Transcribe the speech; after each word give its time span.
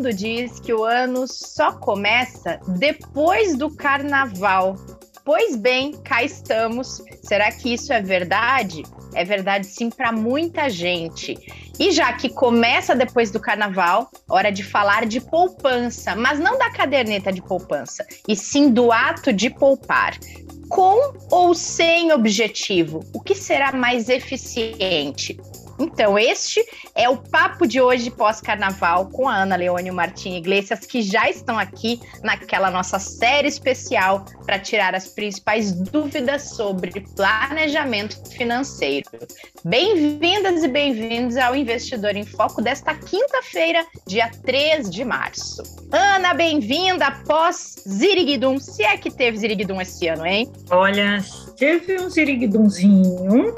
mundo 0.00 0.14
diz 0.14 0.58
que 0.58 0.72
o 0.72 0.82
ano 0.82 1.26
só 1.28 1.72
começa 1.72 2.58
depois 2.78 3.54
do 3.54 3.68
carnaval. 3.68 4.74
Pois 5.26 5.54
bem, 5.54 5.92
cá 5.92 6.24
estamos. 6.24 7.02
Será 7.22 7.52
que 7.52 7.74
isso 7.74 7.92
é 7.92 8.00
verdade? 8.00 8.82
É 9.14 9.26
verdade 9.26 9.66
sim 9.66 9.90
para 9.90 10.10
muita 10.10 10.70
gente. 10.70 11.36
E 11.78 11.92
já 11.92 12.14
que 12.14 12.30
começa 12.30 12.94
depois 12.94 13.30
do 13.30 13.38
carnaval, 13.38 14.10
hora 14.26 14.50
de 14.50 14.62
falar 14.64 15.04
de 15.04 15.20
poupança, 15.20 16.16
mas 16.16 16.40
não 16.40 16.56
da 16.56 16.70
caderneta 16.70 17.30
de 17.30 17.42
poupança, 17.42 18.06
e 18.26 18.34
sim 18.34 18.70
do 18.70 18.90
ato 18.90 19.34
de 19.34 19.50
poupar. 19.50 20.18
Com 20.70 21.12
ou 21.30 21.54
sem 21.54 22.10
objetivo, 22.10 23.00
o 23.12 23.20
que 23.20 23.34
será 23.34 23.72
mais 23.72 24.08
eficiente? 24.08 25.38
Então, 25.80 26.18
este 26.18 26.62
é 26.94 27.08
o 27.08 27.16
papo 27.16 27.66
de 27.66 27.80
hoje 27.80 28.10
pós-carnaval 28.10 29.06
com 29.06 29.26
a 29.26 29.34
Ana 29.34 29.56
Leone 29.56 29.88
e 29.88 29.90
o 29.90 29.94
Martim 29.94 30.36
Iglesias, 30.36 30.80
que 30.80 31.00
já 31.00 31.30
estão 31.30 31.58
aqui 31.58 31.98
naquela 32.22 32.70
nossa 32.70 32.98
série 32.98 33.48
especial 33.48 34.26
para 34.44 34.58
tirar 34.58 34.94
as 34.94 35.08
principais 35.08 35.72
dúvidas 35.72 36.50
sobre 36.50 37.02
planejamento 37.16 38.14
financeiro. 38.30 39.08
Bem-vindas 39.64 40.62
e 40.62 40.68
bem-vindos 40.68 41.38
ao 41.38 41.56
Investidor 41.56 42.14
em 42.14 42.26
Foco 42.26 42.60
desta 42.60 42.94
quinta-feira, 42.94 43.86
dia 44.06 44.30
3 44.44 44.90
de 44.90 45.02
março. 45.02 45.62
Ana, 45.90 46.34
bem-vinda 46.34 47.06
após 47.06 47.82
Ziriguidum, 47.88 48.58
se 48.58 48.82
é 48.82 48.98
que 48.98 49.10
teve 49.10 49.38
Ziriguidum 49.38 49.80
esse 49.80 50.08
ano, 50.08 50.26
hein? 50.26 50.52
Olha, 50.70 51.24
teve 51.56 51.98
um 51.98 52.10
Ziriguidumzinho, 52.10 53.54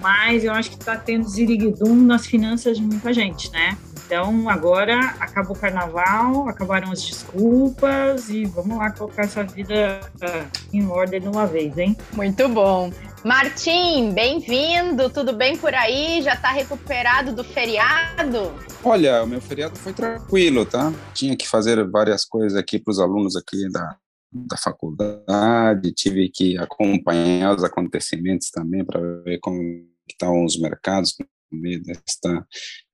mas 0.00 0.44
eu 0.44 0.52
acho 0.52 0.70
que 0.70 0.76
está 0.76 0.96
tendo 0.96 1.28
ziriguidum 1.28 1.94
nas 1.94 2.26
finanças 2.26 2.76
de 2.76 2.82
muita 2.82 3.12
gente, 3.12 3.50
né? 3.50 3.76
Então, 4.06 4.48
agora 4.48 5.00
acabou 5.18 5.56
o 5.56 5.58
carnaval, 5.58 6.48
acabaram 6.48 6.92
as 6.92 7.02
desculpas 7.02 8.28
e 8.28 8.44
vamos 8.44 8.78
lá 8.78 8.92
colocar 8.92 9.22
essa 9.22 9.42
vida 9.42 10.00
uh, 10.22 10.46
em 10.72 10.86
ordem 10.86 11.20
de 11.20 11.26
uma 11.26 11.44
vez, 11.44 11.76
hein? 11.76 11.96
Muito 12.12 12.48
bom. 12.48 12.92
Martim, 13.24 14.12
bem-vindo, 14.12 15.10
tudo 15.10 15.32
bem 15.32 15.56
por 15.56 15.74
aí? 15.74 16.22
Já 16.22 16.34
está 16.34 16.52
recuperado 16.52 17.32
do 17.32 17.42
feriado? 17.42 18.54
Olha, 18.84 19.24
o 19.24 19.26
meu 19.26 19.40
feriado 19.40 19.76
foi 19.76 19.92
tranquilo, 19.92 20.64
tá? 20.64 20.92
Tinha 21.12 21.36
que 21.36 21.48
fazer 21.48 21.84
várias 21.88 22.24
coisas 22.24 22.56
aqui 22.56 22.78
para 22.78 22.92
os 22.92 23.00
alunos 23.00 23.34
aqui 23.34 23.68
da, 23.68 23.96
da 24.46 24.56
faculdade, 24.56 25.92
tive 25.92 26.28
que 26.28 26.58
acompanhar 26.58 27.54
os 27.54 27.64
acontecimentos 27.64 28.50
também 28.50 28.84
para 28.84 29.00
ver 29.22 29.38
como 29.38 29.60
estão 30.08 30.44
os 30.44 30.58
mercados 30.58 31.14
no 31.50 31.60
meio 31.60 31.82
desta 31.82 32.46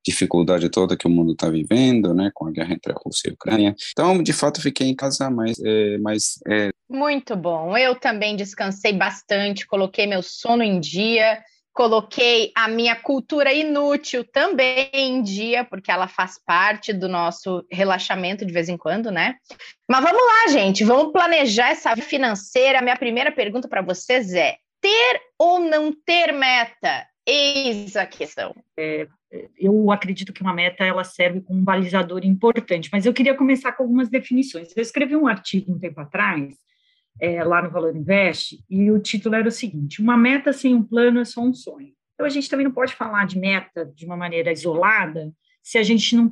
dificuldade 0.05 0.69
toda 0.69 0.97
que 0.97 1.07
o 1.07 1.11
mundo 1.11 1.33
está 1.33 1.49
vivendo, 1.49 2.13
né, 2.13 2.31
com 2.35 2.47
a 2.47 2.51
guerra 2.51 2.75
entre 2.75 2.93
a 2.93 2.97
Rússia 2.97 3.29
e 3.29 3.31
a 3.31 3.35
Ucrânia. 3.35 3.75
Então, 3.93 4.23
de 4.23 4.33
fato, 4.33 4.61
fiquei 4.61 4.89
em 4.89 4.97
casa, 4.97 5.31
mas, 5.31 5.59
é, 5.65 5.99
mas 5.99 6.39
é... 6.49 6.71
muito 6.89 7.37
bom. 7.37 7.77
Eu 7.77 7.95
também 7.95 8.37
descansei 8.37 8.93
bastante, 8.93 9.67
coloquei 9.67 10.07
meu 10.07 10.23
sono 10.23 10.63
em 10.63 10.81
dia, 10.81 11.41
coloquei 11.73 12.53
a 12.55 12.69
minha 12.69 12.95
cultura 12.95 13.53
inútil 13.53 14.25
também 14.25 14.91
em 14.93 15.23
dia, 15.23 15.65
porque 15.65 15.91
ela 15.91 16.07
faz 16.07 16.39
parte 16.45 16.93
do 16.93 17.09
nosso 17.09 17.65
relaxamento 17.71 18.45
de 18.45 18.53
vez 18.53 18.69
em 18.69 18.77
quando, 18.77 19.11
né? 19.11 19.37
Mas 19.89 20.03
vamos 20.03 20.23
lá, 20.23 20.53
gente, 20.53 20.85
vamos 20.85 21.13
planejar 21.13 21.71
essa 21.71 21.97
financeira. 21.97 22.83
Minha 22.83 22.97
primeira 22.97 23.33
pergunta 23.33 23.69
para 23.69 23.83
vocês 23.83 24.33
é: 24.35 24.57
ter 24.81 25.21
ou 25.39 25.61
não 25.61 25.93
ter 25.93 26.33
meta? 26.33 27.07
Eis 27.27 27.97
a 27.97 28.05
questão. 28.05 28.55
É, 28.77 29.07
eu 29.57 29.91
acredito 29.93 30.33
que 30.33 30.43
uma 30.43 30.53
meta 30.53 30.85
ela 30.85 31.05
serve 31.05 31.41
como 31.41 31.61
um 31.61 31.65
balizador 31.65 32.21
importante, 32.25 32.91
mas 32.93 33.07
eu 33.07 33.15
queria 33.15 33.35
começar 33.35 33.73
com 33.73 33.85
algumas 33.85 34.09
definições. 34.09 34.77
Eu 34.77 34.83
escrevi 34.83 35.17
um 35.17 35.29
artigo 35.29 35.73
um 35.73 35.79
tempo 35.79 36.01
atrás, 36.01 36.55
é, 37.23 37.45
lá 37.45 37.63
no 37.63 37.71
Valor 37.71 37.95
Invest, 37.95 38.59
e 38.69 38.91
o 38.91 38.99
título 38.99 39.37
era 39.37 39.47
o 39.47 39.53
seguinte: 39.53 40.03
Uma 40.03 40.17
meta 40.17 40.53
sem 40.53 40.75
um 40.75 40.83
plano 40.83 41.21
é 41.21 41.25
só 41.25 41.41
um 41.41 41.55
sonho. 41.55 41.93
Então, 42.15 42.27
a 42.27 42.29
gente 42.29 42.51
também 42.51 42.65
não 42.65 42.73
pode 42.73 42.95
falar 42.95 43.25
de 43.27 43.39
meta 43.39 43.87
de 43.95 44.05
uma 44.05 44.17
maneira 44.17 44.51
isolada 44.51 45.33
se 45.63 45.79
a 45.79 45.85
gente 45.85 46.17
não 46.17 46.29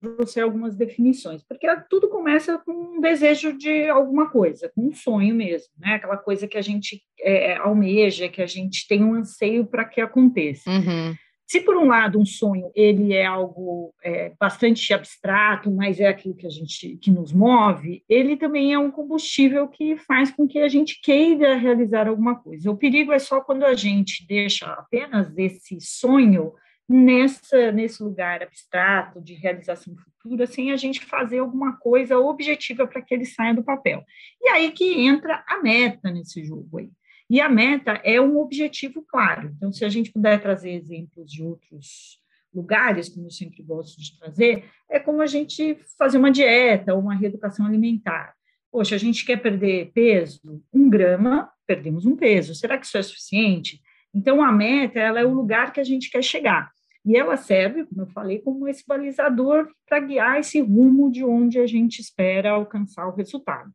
trouxer 0.00 0.42
algumas 0.42 0.76
definições, 0.76 1.42
porque 1.42 1.66
tudo 1.90 2.08
começa 2.08 2.56
com 2.58 2.72
um 2.72 3.00
desejo 3.00 3.52
de 3.58 3.86
alguma 3.90 4.30
coisa, 4.30 4.70
com 4.74 4.86
um 4.86 4.94
sonho 4.94 5.34
mesmo, 5.34 5.68
né? 5.76 5.94
Aquela 5.94 6.16
coisa 6.16 6.46
que 6.46 6.56
a 6.56 6.62
gente 6.62 7.02
é, 7.18 7.56
almeja, 7.56 8.28
que 8.28 8.40
a 8.40 8.46
gente 8.46 8.86
tem 8.86 9.04
um 9.04 9.14
anseio 9.14 9.66
para 9.66 9.84
que 9.84 10.00
aconteça. 10.00 10.70
Uhum. 10.70 11.14
Se 11.50 11.60
por 11.60 11.76
um 11.76 11.88
lado 11.88 12.16
um 12.16 12.24
sonho 12.24 12.70
ele 12.76 13.12
é 13.12 13.26
algo 13.26 13.92
é, 14.04 14.32
bastante 14.38 14.94
abstrato, 14.94 15.68
mas 15.68 15.98
é 15.98 16.06
aquilo 16.06 16.36
que 16.36 16.46
a 16.46 16.50
gente 16.50 16.96
que 16.98 17.10
nos 17.10 17.32
move, 17.32 18.04
ele 18.08 18.36
também 18.36 18.72
é 18.72 18.78
um 18.78 18.88
combustível 18.88 19.66
que 19.66 19.96
faz 19.96 20.30
com 20.30 20.46
que 20.46 20.60
a 20.60 20.68
gente 20.68 21.00
queira 21.02 21.56
realizar 21.56 22.06
alguma 22.06 22.36
coisa. 22.36 22.70
O 22.70 22.76
perigo 22.76 23.12
é 23.12 23.18
só 23.18 23.40
quando 23.40 23.64
a 23.64 23.74
gente 23.74 24.24
deixa 24.28 24.66
apenas 24.66 25.36
esse 25.36 25.80
sonho 25.80 26.52
nessa, 26.88 27.72
nesse 27.72 28.00
lugar 28.00 28.44
abstrato 28.44 29.20
de 29.20 29.34
realização 29.34 29.92
futura, 29.96 30.46
sem 30.46 30.70
a 30.70 30.76
gente 30.76 31.04
fazer 31.04 31.40
alguma 31.40 31.76
coisa 31.78 32.16
objetiva 32.16 32.86
para 32.86 33.02
que 33.02 33.12
ele 33.12 33.26
saia 33.26 33.52
do 33.52 33.64
papel. 33.64 34.04
E 34.40 34.48
aí 34.50 34.70
que 34.70 35.00
entra 35.00 35.42
a 35.48 35.60
meta 35.60 36.12
nesse 36.12 36.44
jogo 36.44 36.78
aí. 36.78 36.90
E 37.30 37.40
a 37.40 37.48
meta 37.48 37.92
é 38.02 38.20
um 38.20 38.38
objetivo 38.38 39.04
claro. 39.06 39.52
Então, 39.56 39.72
se 39.72 39.84
a 39.84 39.88
gente 39.88 40.10
puder 40.10 40.42
trazer 40.42 40.72
exemplos 40.72 41.30
de 41.30 41.44
outros 41.44 42.18
lugares, 42.52 43.08
como 43.08 43.26
eu 43.26 43.30
sempre 43.30 43.62
gosto 43.62 44.00
de 44.00 44.18
trazer, 44.18 44.64
é 44.90 44.98
como 44.98 45.22
a 45.22 45.26
gente 45.26 45.78
fazer 45.96 46.18
uma 46.18 46.32
dieta 46.32 46.92
ou 46.92 47.00
uma 47.00 47.14
reeducação 47.14 47.64
alimentar. 47.64 48.34
Poxa, 48.72 48.96
a 48.96 48.98
gente 48.98 49.24
quer 49.24 49.36
perder 49.36 49.92
peso, 49.92 50.60
um 50.74 50.90
grama, 50.90 51.48
perdemos 51.68 52.04
um 52.04 52.16
peso. 52.16 52.52
Será 52.52 52.76
que 52.76 52.84
isso 52.84 52.98
é 52.98 53.02
suficiente? 53.02 53.80
Então, 54.12 54.42
a 54.42 54.50
meta 54.50 54.98
ela 54.98 55.20
é 55.20 55.24
o 55.24 55.32
lugar 55.32 55.72
que 55.72 55.78
a 55.78 55.84
gente 55.84 56.10
quer 56.10 56.24
chegar. 56.24 56.68
E 57.06 57.16
ela 57.16 57.36
serve, 57.36 57.84
como 57.86 58.02
eu 58.02 58.06
falei, 58.08 58.40
como 58.40 58.66
esse 58.66 58.84
balizador 58.84 59.68
para 59.88 60.00
guiar 60.00 60.40
esse 60.40 60.60
rumo 60.60 61.12
de 61.12 61.24
onde 61.24 61.60
a 61.60 61.66
gente 61.66 62.00
espera 62.00 62.50
alcançar 62.50 63.06
o 63.06 63.14
resultado. 63.14 63.70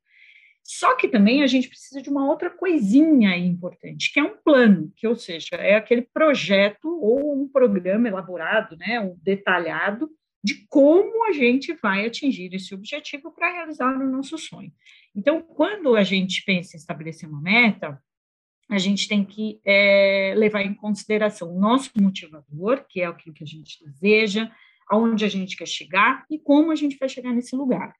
Só 0.67 0.95
que 0.95 1.07
também 1.07 1.43
a 1.43 1.47
gente 1.47 1.69
precisa 1.69 2.01
de 2.01 2.09
uma 2.09 2.27
outra 2.27 2.49
coisinha 2.49 3.37
importante, 3.37 4.11
que 4.11 4.19
é 4.19 4.23
um 4.23 4.35
plano, 4.35 4.91
que 4.95 5.07
ou 5.07 5.15
seja, 5.15 5.55
é 5.57 5.75
aquele 5.75 6.01
projeto 6.01 6.87
ou 6.87 7.39
um 7.39 7.47
programa 7.47 8.07
elaborado, 8.07 8.75
né, 8.75 8.99
um 8.99 9.15
detalhado 9.21 10.09
de 10.43 10.65
como 10.67 11.27
a 11.27 11.33
gente 11.33 11.71
vai 11.75 12.07
atingir 12.07 12.51
esse 12.51 12.73
objetivo 12.73 13.31
para 13.31 13.53
realizar 13.53 13.95
o 13.95 14.11
nosso 14.11 14.39
sonho. 14.39 14.71
Então, 15.15 15.39
quando 15.39 15.95
a 15.95 16.03
gente 16.03 16.43
pensa 16.43 16.75
em 16.75 16.79
estabelecer 16.79 17.29
uma 17.29 17.41
meta, 17.41 18.01
a 18.67 18.79
gente 18.79 19.07
tem 19.07 19.23
que 19.23 19.61
é, 19.63 20.33
levar 20.35 20.63
em 20.63 20.73
consideração 20.73 21.55
o 21.55 21.59
nosso 21.59 21.91
motivador, 21.95 22.83
que 22.89 23.01
é 23.01 23.05
aquilo 23.05 23.35
que 23.35 23.43
a 23.43 23.47
gente 23.47 23.85
deseja, 23.85 24.51
aonde 24.89 25.25
a 25.25 25.29
gente 25.29 25.55
quer 25.55 25.67
chegar 25.67 26.25
e 26.27 26.39
como 26.39 26.71
a 26.71 26.75
gente 26.75 26.97
vai 26.97 27.07
chegar 27.07 27.31
nesse 27.33 27.55
lugar. 27.55 27.93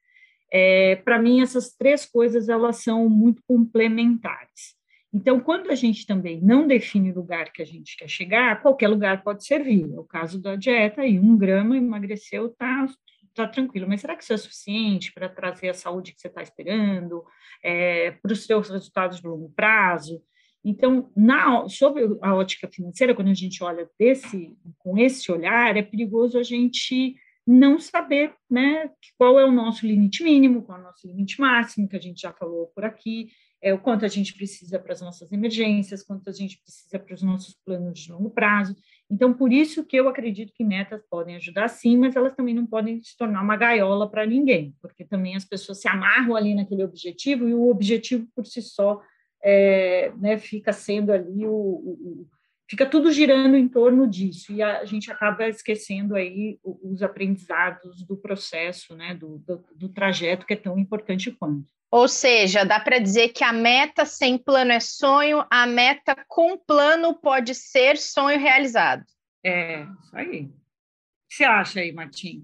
É, 0.52 0.96
Para 0.96 1.18
mim, 1.20 1.40
essas 1.40 1.74
três 1.74 2.06
coisas 2.06 2.48
elas 2.48 2.82
são 2.82 3.08
muito 3.08 3.42
complementares. 3.46 4.76
Então, 5.12 5.40
quando 5.40 5.70
a 5.70 5.74
gente 5.74 6.06
também 6.06 6.40
não 6.42 6.66
define 6.66 7.10
o 7.10 7.14
lugar 7.14 7.50
que 7.50 7.62
a 7.62 7.64
gente 7.64 7.96
quer 7.96 8.08
chegar, 8.08 8.60
qualquer 8.60 8.88
lugar 8.88 9.22
pode 9.22 9.46
servir. 9.46 9.90
É 9.90 9.98
o 9.98 10.04
caso 10.04 10.40
da 10.40 10.56
dieta, 10.56 11.00
aí 11.02 11.18
um 11.18 11.38
grama 11.38 11.76
emagreceu, 11.76 12.50
tá, 12.50 12.86
tá 13.34 13.46
tranquilo. 13.48 13.88
Mas 13.88 14.02
será 14.02 14.14
que 14.14 14.22
isso 14.22 14.34
é 14.34 14.36
suficiente 14.36 15.12
para 15.14 15.28
trazer 15.28 15.70
a 15.70 15.74
saúde 15.74 16.12
que 16.12 16.20
você 16.20 16.28
está 16.28 16.42
esperando, 16.42 17.24
é, 17.62 18.10
para 18.10 18.32
os 18.32 18.44
seus 18.44 18.68
resultados 18.68 19.20
de 19.20 19.26
longo 19.26 19.50
prazo? 19.56 20.22
Então, 20.62 21.10
na, 21.16 21.68
sobre 21.68 22.02
a 22.20 22.34
ótica 22.34 22.68
financeira, 22.68 23.14
quando 23.14 23.28
a 23.28 23.34
gente 23.34 23.62
olha 23.62 23.88
desse, 23.98 24.54
com 24.78 24.98
esse 24.98 25.30
olhar, 25.30 25.76
é 25.76 25.82
perigoso 25.82 26.38
a 26.38 26.42
gente 26.42 27.14
não 27.46 27.78
saber 27.78 28.34
né, 28.50 28.90
qual 29.16 29.38
é 29.38 29.44
o 29.44 29.52
nosso 29.52 29.86
limite 29.86 30.24
mínimo, 30.24 30.62
qual 30.62 30.78
é 30.78 30.80
o 30.80 30.84
nosso 30.84 31.06
limite 31.06 31.40
máximo, 31.40 31.88
que 31.88 31.96
a 31.96 32.00
gente 32.00 32.20
já 32.20 32.32
falou 32.32 32.66
por 32.74 32.84
aqui, 32.84 33.28
é, 33.62 33.72
o 33.72 33.78
quanto 33.78 34.04
a 34.04 34.08
gente 34.08 34.34
precisa 34.34 34.78
para 34.78 34.92
as 34.92 35.00
nossas 35.00 35.32
emergências, 35.32 36.02
quanto 36.02 36.28
a 36.28 36.32
gente 36.32 36.60
precisa 36.60 36.98
para 36.98 37.14
os 37.14 37.22
nossos 37.22 37.54
planos 37.64 37.98
de 37.98 38.12
longo 38.12 38.30
prazo. 38.30 38.76
Então, 39.10 39.32
por 39.32 39.52
isso 39.52 39.84
que 39.84 39.96
eu 39.96 40.08
acredito 40.08 40.52
que 40.54 40.64
metas 40.64 41.02
podem 41.08 41.36
ajudar 41.36 41.68
sim, 41.68 41.96
mas 41.96 42.16
elas 42.16 42.34
também 42.34 42.54
não 42.54 42.66
podem 42.66 43.00
se 43.02 43.16
tornar 43.16 43.42
uma 43.42 43.56
gaiola 43.56 44.10
para 44.10 44.26
ninguém, 44.26 44.74
porque 44.82 45.04
também 45.04 45.36
as 45.36 45.44
pessoas 45.44 45.80
se 45.80 45.88
amarram 45.88 46.34
ali 46.34 46.54
naquele 46.54 46.84
objetivo 46.84 47.48
e 47.48 47.54
o 47.54 47.68
objetivo 47.68 48.26
por 48.34 48.44
si 48.44 48.60
só 48.60 49.00
é, 49.42 50.12
né, 50.16 50.36
fica 50.38 50.72
sendo 50.72 51.12
ali 51.12 51.46
o, 51.46 51.52
o, 51.52 52.26
fica 52.68 52.84
tudo 52.84 53.12
girando 53.12 53.56
em 53.56 53.68
torno 53.68 54.08
disso 54.08 54.52
e 54.52 54.62
a 54.62 54.84
gente 54.84 55.10
acaba 55.10 55.48
esquecendo 55.48 56.14
aí 56.14 56.58
os 56.62 57.02
aprendizados 57.02 58.02
do 58.04 58.16
processo, 58.16 58.94
né, 58.94 59.14
do, 59.14 59.38
do, 59.38 59.64
do 59.74 59.88
trajeto 59.88 60.46
que 60.46 60.54
é 60.54 60.56
tão 60.56 60.78
importante 60.78 61.30
quanto. 61.30 61.72
Ou 61.90 62.08
seja, 62.08 62.64
dá 62.64 62.80
para 62.80 62.98
dizer 62.98 63.28
que 63.28 63.44
a 63.44 63.52
meta 63.52 64.04
sem 64.04 64.36
plano 64.36 64.72
é 64.72 64.80
sonho, 64.80 65.44
a 65.50 65.66
meta 65.66 66.16
com 66.26 66.58
plano 66.58 67.14
pode 67.14 67.54
ser 67.54 67.96
sonho 67.96 68.38
realizado. 68.38 69.04
É, 69.44 69.82
isso 70.02 70.16
aí. 70.16 70.50
você 71.30 71.44
acha 71.44 71.80
aí, 71.80 71.92
Martim? 71.92 72.42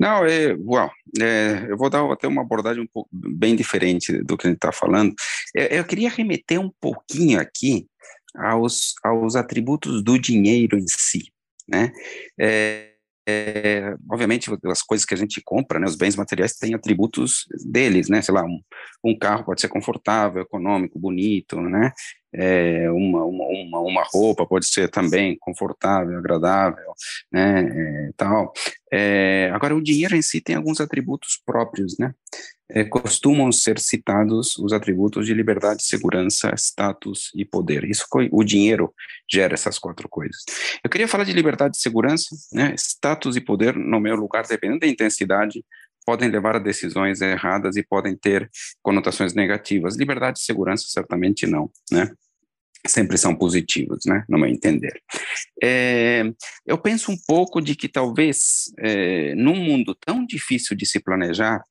Não, 0.00 0.26
é, 0.26 0.54
well, 0.54 0.90
é, 1.20 1.66
eu 1.70 1.76
vou 1.76 1.88
dar 1.88 2.04
até 2.10 2.26
uma 2.26 2.42
abordagem 2.42 2.82
um 2.82 2.88
pouco 2.92 3.08
bem 3.12 3.54
diferente 3.54 4.20
do 4.24 4.36
que 4.36 4.48
a 4.48 4.50
gente 4.50 4.56
está 4.56 4.72
falando. 4.72 5.14
É, 5.56 5.78
eu 5.78 5.84
queria 5.84 6.10
remeter 6.10 6.60
um 6.60 6.70
pouquinho 6.80 7.40
aqui 7.40 7.86
aos, 8.34 8.94
aos 9.04 9.36
atributos 9.36 10.02
do 10.02 10.18
dinheiro 10.18 10.78
em 10.78 10.86
si, 10.86 11.32
né? 11.68 11.92
É, 12.40 12.92
é, 13.26 13.94
obviamente, 14.10 14.50
as 14.66 14.82
coisas 14.82 15.04
que 15.04 15.14
a 15.14 15.16
gente 15.16 15.40
compra, 15.44 15.78
né, 15.78 15.86
os 15.86 15.94
bens 15.94 16.16
materiais 16.16 16.56
têm 16.56 16.74
atributos 16.74 17.46
deles, 17.64 18.08
né, 18.08 18.20
sei 18.20 18.34
lá, 18.34 18.42
um, 18.44 18.60
um 19.04 19.16
carro 19.16 19.44
pode 19.44 19.60
ser 19.60 19.68
confortável, 19.68 20.42
econômico, 20.42 20.98
bonito, 20.98 21.60
né, 21.60 21.92
é, 22.34 22.90
uma, 22.90 23.24
uma, 23.24 23.80
uma, 23.80 24.04
roupa 24.12 24.44
pode 24.44 24.66
ser 24.66 24.90
também 24.90 25.36
confortável, 25.38 26.18
agradável, 26.18 26.92
né, 27.30 28.08
é, 28.08 28.10
tal. 28.16 28.52
É, 28.94 29.50
agora, 29.54 29.74
o 29.74 29.80
dinheiro 29.80 30.14
em 30.14 30.20
si 30.20 30.40
tem 30.40 30.54
alguns 30.54 30.78
atributos 30.78 31.40
próprios, 31.46 31.96
né, 31.98 32.14
é, 32.68 32.84
costumam 32.84 33.50
ser 33.50 33.78
citados 33.78 34.58
os 34.58 34.72
atributos 34.72 35.26
de 35.26 35.32
liberdade, 35.32 35.82
segurança, 35.82 36.52
status 36.56 37.30
e 37.34 37.44
poder. 37.44 37.84
Isso 37.84 38.06
o 38.30 38.44
dinheiro 38.44 38.92
gera 39.30 39.54
essas 39.54 39.78
quatro 39.78 40.08
coisas. 40.08 40.44
Eu 40.84 40.90
queria 40.90 41.08
falar 41.08 41.24
de 41.24 41.32
liberdade 41.32 41.76
e 41.76 41.80
segurança, 41.80 42.36
né, 42.52 42.74
status 42.76 43.34
e 43.36 43.40
poder, 43.40 43.74
no 43.76 43.98
meu 43.98 44.14
lugar, 44.14 44.46
dependendo 44.46 44.80
da 44.80 44.86
intensidade, 44.86 45.64
podem 46.04 46.28
levar 46.28 46.56
a 46.56 46.58
decisões 46.58 47.20
erradas 47.20 47.76
e 47.76 47.82
podem 47.82 48.16
ter 48.16 48.50
conotações 48.82 49.32
negativas. 49.34 49.96
Liberdade 49.96 50.38
e 50.38 50.42
segurança 50.42 50.84
certamente 50.88 51.46
não, 51.46 51.70
né? 51.90 52.10
Sempre 52.86 53.16
são 53.16 53.34
positivos, 53.34 54.00
né? 54.06 54.24
No 54.28 54.38
meu 54.38 54.48
entender. 54.48 55.00
É, 55.62 56.24
eu 56.66 56.76
penso 56.76 57.12
um 57.12 57.16
pouco 57.26 57.60
de 57.60 57.76
que 57.76 57.88
talvez 57.88 58.72
é, 58.78 59.34
num 59.36 59.54
mundo 59.54 59.94
tão 59.94 60.26
difícil 60.26 60.76
de 60.76 60.84
se 60.84 60.98
planejar, 60.98 61.62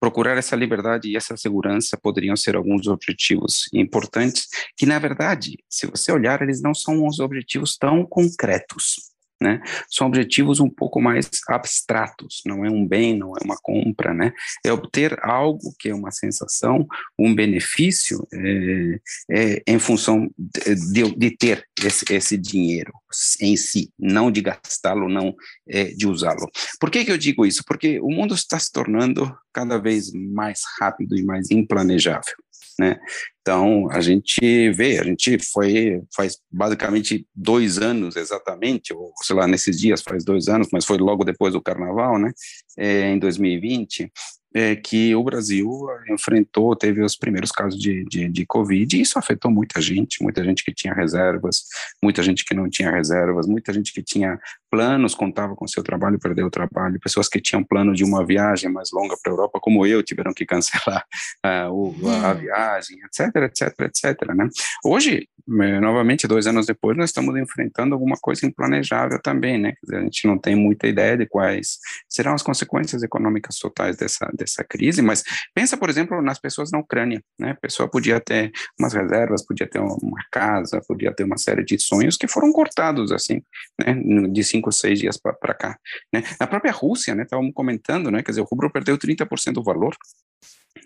procurar 0.00 0.36
essa 0.36 0.56
liberdade 0.56 1.08
e 1.08 1.16
essa 1.16 1.36
segurança 1.36 1.96
poderiam 1.96 2.36
ser 2.36 2.56
alguns 2.56 2.86
objetivos 2.86 3.68
importantes 3.72 4.48
que, 4.76 4.86
na 4.86 4.98
verdade, 4.98 5.58
se 5.68 5.86
você 5.86 6.10
olhar, 6.12 6.42
eles 6.42 6.62
não 6.62 6.74
são 6.74 7.04
uns 7.04 7.20
objetivos 7.20 7.76
tão 7.76 8.04
concretos 8.04 9.07
né? 9.40 9.62
São 9.88 10.06
objetivos 10.06 10.60
um 10.60 10.68
pouco 10.68 11.00
mais 11.00 11.28
abstratos, 11.48 12.42
não 12.44 12.64
é 12.64 12.70
um 12.70 12.86
bem, 12.86 13.16
não 13.16 13.36
é 13.36 13.44
uma 13.44 13.56
compra, 13.62 14.12
né? 14.12 14.32
É 14.64 14.72
obter 14.72 15.18
algo 15.22 15.74
que 15.78 15.88
é 15.88 15.94
uma 15.94 16.10
sensação, 16.10 16.86
um 17.18 17.34
benefício 17.34 18.26
é, 18.32 19.00
é, 19.30 19.62
em 19.66 19.78
função 19.78 20.28
de, 20.36 21.14
de 21.16 21.30
ter 21.30 21.64
esse, 21.84 22.04
esse, 22.12 22.36
dinheiro 22.36 22.92
em 23.40 23.56
si, 23.56 23.92
não 23.98 24.30
de 24.30 24.40
gastá-lo, 24.40 25.08
não 25.08 25.34
é, 25.68 25.84
de 25.84 26.06
usá-lo. 26.06 26.50
Por 26.80 26.90
que, 26.90 27.04
que 27.04 27.12
eu 27.12 27.18
digo 27.18 27.46
isso? 27.46 27.62
Porque 27.66 28.00
o 28.00 28.10
mundo 28.10 28.34
está 28.34 28.58
se 28.58 28.72
tornando 28.72 29.36
cada 29.52 29.78
vez 29.78 30.12
mais 30.12 30.60
rápido 30.78 31.16
e 31.16 31.24
mais 31.24 31.50
implanejável 31.50 32.34
né? 32.78 32.98
Então, 33.40 33.90
a 33.90 34.00
gente 34.00 34.70
vê, 34.72 34.98
a 34.98 35.04
gente 35.04 35.38
foi, 35.52 36.02
faz 36.14 36.38
basicamente 36.50 37.26
dois 37.34 37.78
anos 37.78 38.14
exatamente, 38.14 38.92
ou 38.92 39.12
sei 39.22 39.36
lá, 39.36 39.46
nesses 39.46 39.80
dias 39.80 40.02
faz 40.02 40.24
dois 40.24 40.48
anos, 40.48 40.68
mas 40.72 40.84
foi 40.84 40.98
logo 40.98 41.24
depois 41.24 41.54
do 41.54 41.62
carnaval, 41.62 42.18
né? 42.18 42.30
É, 42.78 43.10
em 43.10 43.18
2020, 43.18 44.12
é, 44.54 44.74
que 44.76 45.14
o 45.14 45.22
Brasil 45.22 45.70
enfrentou, 46.10 46.74
teve 46.74 47.02
os 47.02 47.16
primeiros 47.16 47.50
casos 47.50 47.78
de, 47.78 48.04
de, 48.04 48.28
de, 48.28 48.46
Covid, 48.46 48.96
e 48.96 49.02
isso 49.02 49.18
afetou 49.18 49.50
muita 49.50 49.80
gente, 49.80 50.22
muita 50.22 50.42
gente 50.42 50.64
que 50.64 50.72
tinha 50.72 50.94
reservas, 50.94 51.64
muita 52.02 52.22
gente 52.22 52.44
que 52.44 52.54
não 52.54 52.68
tinha 52.68 52.90
reservas, 52.90 53.46
muita 53.46 53.72
gente 53.72 53.92
que 53.92 54.02
tinha 54.02 54.38
planos, 54.70 55.14
contava 55.14 55.54
com 55.54 55.66
seu 55.66 55.82
trabalho 55.82 56.18
perdeu 56.18 56.46
o 56.46 56.50
trabalho, 56.50 57.00
pessoas 57.00 57.28
que 57.28 57.40
tinham 57.40 57.64
plano 57.64 57.94
de 57.94 58.04
uma 58.04 58.24
viagem 58.24 58.70
mais 58.70 58.90
longa 58.92 59.16
para 59.22 59.32
a 59.32 59.34
Europa, 59.34 59.58
como 59.60 59.86
eu, 59.86 60.02
tiveram 60.02 60.32
que 60.32 60.46
cancelar 60.46 61.04
uh, 61.44 61.70
o, 61.72 62.08
a, 62.08 62.30
a 62.30 62.32
hum. 62.32 62.38
viagem, 62.38 62.98
etc, 63.04 63.36
etc, 63.36 63.80
etc, 63.80 64.34
né? 64.34 64.48
Hoje, 64.84 65.28
eh, 65.48 65.80
novamente, 65.80 66.28
dois 66.28 66.46
anos 66.46 66.66
depois, 66.66 66.96
nós 66.96 67.08
estamos 67.08 67.34
enfrentando 67.36 67.94
alguma 67.94 68.16
coisa 68.20 68.44
implanejável 68.44 69.18
também, 69.22 69.58
né? 69.58 69.72
A 69.92 70.00
gente 70.00 70.26
não 70.26 70.38
tem 70.38 70.54
muita 70.54 70.86
ideia 70.86 71.16
de 71.16 71.26
quais 71.26 71.78
serão 72.08 72.34
as 72.34 72.42
consequências 72.42 73.02
econômicas 73.02 73.58
totais 73.58 73.96
dessa, 73.96 74.30
dessa 74.38 74.64
crise, 74.64 75.02
mas 75.02 75.22
pensa, 75.54 75.76
por 75.76 75.90
exemplo, 75.90 76.22
nas 76.22 76.38
pessoas 76.38 76.70
na 76.70 76.78
Ucrânia, 76.78 77.22
né? 77.38 77.50
A 77.50 77.54
pessoa 77.56 77.88
podia 77.90 78.20
ter 78.20 78.50
umas 78.78 78.94
reservas, 78.94 79.44
podia 79.44 79.68
ter 79.68 79.80
uma 79.80 80.24
casa, 80.30 80.80
podia 80.86 81.12
ter 81.12 81.24
uma 81.24 81.36
série 81.36 81.64
de 81.64 81.78
sonhos 81.78 82.16
que 82.16 82.28
foram 82.28 82.52
cortados, 82.52 83.12
assim, 83.12 83.42
né? 83.78 83.94
De 84.30 84.44
cinco, 84.44 84.72
seis 84.72 84.98
dias 84.98 85.18
para 85.18 85.54
cá, 85.54 85.78
né? 86.12 86.22
Na 86.40 86.46
própria 86.46 86.72
Rússia, 86.72 87.14
né? 87.14 87.24
Estávamos 87.24 87.52
comentando, 87.54 88.10
né? 88.10 88.22
Quer 88.22 88.32
dizer, 88.32 88.40
o 88.40 88.48
rubro 88.50 88.70
perdeu 88.70 88.96
30% 88.96 89.54
do 89.54 89.62
valor, 89.62 89.94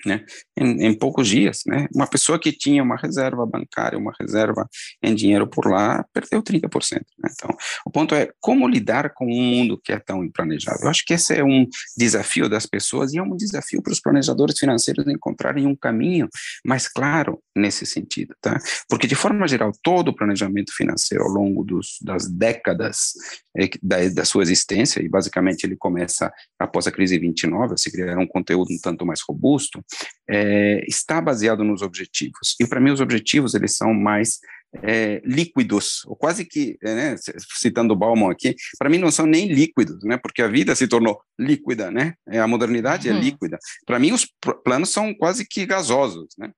né, 0.05 0.25
em, 0.57 0.87
em, 0.87 0.95
poucos 0.95 1.29
dias, 1.29 1.61
né, 1.67 1.87
uma 1.95 2.07
pessoa 2.07 2.39
que 2.39 2.53
tinha 2.53 2.83
uma 2.83 2.97
reserva 2.97 3.47
bancária, 3.47 3.99
uma 3.99 4.13
reserva 4.19 4.69
em 5.03 5.15
dinheiro 5.15 5.47
por 5.47 5.71
lá, 5.71 6.05
perdeu 6.13 6.43
30%, 6.43 7.01
né, 7.19 7.31
então, 7.33 7.57
o 7.85 7.91
ponto 7.91 8.15
é 8.15 8.31
como 8.41 8.69
lidar 8.69 9.13
com 9.15 9.27
um 9.27 9.43
mundo 9.43 9.81
que 9.83 9.93
é 9.93 9.99
tão 9.99 10.25
implanejado, 10.25 10.83
eu 10.83 10.89
acho 10.89 11.05
que 11.05 11.15
esse 11.15 11.35
é 11.35 11.45
um 11.45 11.67
desafio 11.97 12.49
das 12.49 12.67
pessoas 12.67 13.13
e 13.13 13.19
é 13.19 13.23
um 13.23 13.37
desafio 13.37 13.83
para 13.83 13.93
os 13.93 14.01
planejadores 14.01 14.59
financeiros 14.59 15.07
encontrarem 15.07 15.67
um 15.67 15.77
caminho 15.77 16.29
mais 16.65 16.89
claro 16.89 17.43
nesse 17.55 17.87
sentido, 17.87 18.35
tá, 18.41 18.59
porque 18.89 19.07
de 19.07 19.15
forma 19.15 19.47
geral, 19.47 19.73
todo 19.83 20.09
o 20.09 20.15
planejamento 20.15 20.73
financeiro 20.75 21.25
ao 21.25 21.31
longo 21.31 21.65
dos, 21.65 21.99
das 22.03 22.29
décadas 22.29 23.13
é, 23.57 23.69
da, 23.83 24.09
da 24.09 24.25
sua 24.25 24.43
existência, 24.43 25.01
e 25.01 25.09
basicamente 25.09 25.65
ele 25.65 25.77
começa 25.77 26.33
após 26.59 26.87
a 26.87 26.93
crise 26.93 27.19
29, 27.19 27.75
a 27.75 27.77
se 27.77 27.91
criar 27.91 28.19
um 28.19 28.27
conteúdo 28.27 28.73
um 28.73 28.79
tanto 28.79 29.05
mais 29.05 29.21
robusto, 29.21 29.85
é, 30.29 30.85
está 30.87 31.21
baseado 31.21 31.65
nos 31.65 31.83
objetivos. 31.83 32.57
E 32.61 32.67
para 32.67 32.81
mim 32.81 32.91
os 32.91 33.01
objetivos 33.01 33.55
eles 33.55 33.77
são 33.77 33.93
mais 33.93 34.39
é, 34.83 35.21
líquidos, 35.25 36.03
ou 36.07 36.17
quase 36.17 36.45
que, 36.45 36.79
é, 36.83 36.95
né, 36.95 37.17
citando 37.59 37.93
o 37.93 37.97
Bauman 37.97 38.31
aqui, 38.31 38.55
para 38.79 38.89
mim 38.89 38.99
não 38.99 39.11
são 39.11 39.27
nem 39.27 39.53
líquidos, 39.53 40.03
né, 40.03 40.17
porque 40.17 40.41
a 40.41 40.49
vida 40.49 40.75
se 40.75 40.89
tornou 40.89 41.21
líquida, 41.39 41.91
né, 41.91 42.15
é, 42.29 42.39
a 42.39 42.47
modernidade 42.47 43.09
é 43.09 43.13
uhum. 43.13 43.19
é 43.19 43.21
líquida. 43.21 43.59
Para 43.85 43.99
mim 43.99 44.13
os 44.13 44.27
planos 44.65 44.89
são 44.89 45.13
quase 45.15 45.47
que 45.47 45.67
gasosos, 45.67 46.29
né, 46.39 46.51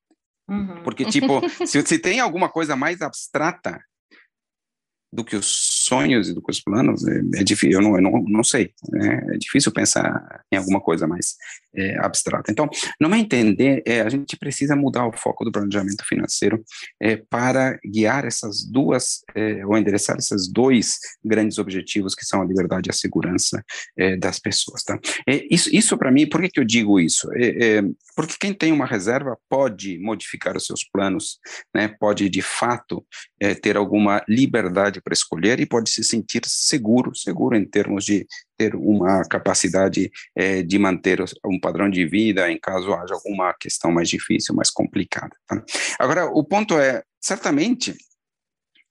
uhum. 0.48 0.82
porque 0.84 1.04
tipo, 1.10 1.40
se, 1.66 1.82
se 1.82 1.98
tem 1.98 2.20
alguma 2.20 2.48
coisa 2.48 2.76
mais 2.76 3.02
abstrata 3.02 3.80
do 5.12 5.24
que 5.24 5.36
os 5.36 5.73
sonhos 5.84 6.28
e 6.28 6.34
do 6.34 6.42
que 6.42 6.50
os 6.50 6.60
planos, 6.60 7.06
é, 7.06 7.18
é 7.36 7.44
difícil, 7.44 7.78
eu 7.78 7.82
não, 7.82 7.96
eu 7.96 8.02
não, 8.02 8.24
não 8.26 8.44
sei, 8.44 8.72
né? 8.90 9.22
é 9.34 9.38
difícil 9.38 9.72
pensar 9.72 10.42
em 10.52 10.56
alguma 10.56 10.80
coisa 10.80 11.06
mais 11.06 11.36
é, 11.76 11.98
abstrata. 11.98 12.50
Então, 12.50 12.68
não 13.00 13.12
é 13.14 13.18
entender, 13.18 13.82
é, 13.86 14.00
a 14.00 14.08
gente 14.08 14.36
precisa 14.36 14.76
mudar 14.76 15.06
o 15.06 15.12
foco 15.12 15.44
do 15.44 15.52
planejamento 15.52 16.04
financeiro 16.06 16.62
é, 17.00 17.16
para 17.16 17.78
guiar 17.84 18.24
essas 18.24 18.64
duas, 18.64 19.20
é, 19.34 19.66
ou 19.66 19.76
endereçar 19.76 20.16
esses 20.16 20.50
dois 20.50 20.98
grandes 21.24 21.58
objetivos 21.58 22.14
que 22.14 22.24
são 22.24 22.40
a 22.40 22.44
liberdade 22.44 22.88
e 22.88 22.90
a 22.90 22.94
segurança 22.94 23.64
das 24.18 24.38
pessoas, 24.38 24.82
tá? 24.82 24.98
isso, 25.50 25.74
isso 25.74 25.96
para 25.96 26.10
mim, 26.10 26.28
por 26.28 26.40
que, 26.40 26.48
que 26.48 26.60
eu 26.60 26.64
digo 26.64 27.00
isso? 27.00 27.28
porque 28.16 28.34
quem 28.38 28.52
tem 28.52 28.72
uma 28.72 28.86
reserva 28.86 29.36
pode 29.48 29.98
modificar 29.98 30.56
os 30.56 30.66
seus 30.66 30.84
planos, 30.84 31.38
né? 31.74 31.88
Pode, 31.88 32.28
de 32.28 32.42
fato, 32.42 33.04
ter 33.62 33.76
alguma 33.76 34.22
liberdade 34.28 35.00
para 35.00 35.12
escolher 35.12 35.60
e 35.60 35.66
pode 35.66 35.83
se 35.86 36.02
sentir 36.04 36.42
seguro, 36.46 37.14
seguro 37.14 37.56
em 37.56 37.64
termos 37.64 38.04
de 38.04 38.26
ter 38.56 38.74
uma 38.74 39.22
capacidade 39.24 40.10
é, 40.34 40.62
de 40.62 40.78
manter 40.78 41.22
um 41.44 41.58
padrão 41.58 41.88
de 41.90 42.06
vida 42.06 42.50
em 42.50 42.58
caso 42.58 42.92
haja 42.92 43.14
alguma 43.14 43.54
questão 43.54 43.90
mais 43.90 44.08
difícil, 44.08 44.54
mais 44.54 44.70
complicada. 44.70 45.36
Tá? 45.46 45.62
Agora, 45.98 46.26
o 46.26 46.44
ponto 46.44 46.78
é, 46.78 47.02
certamente, 47.20 47.94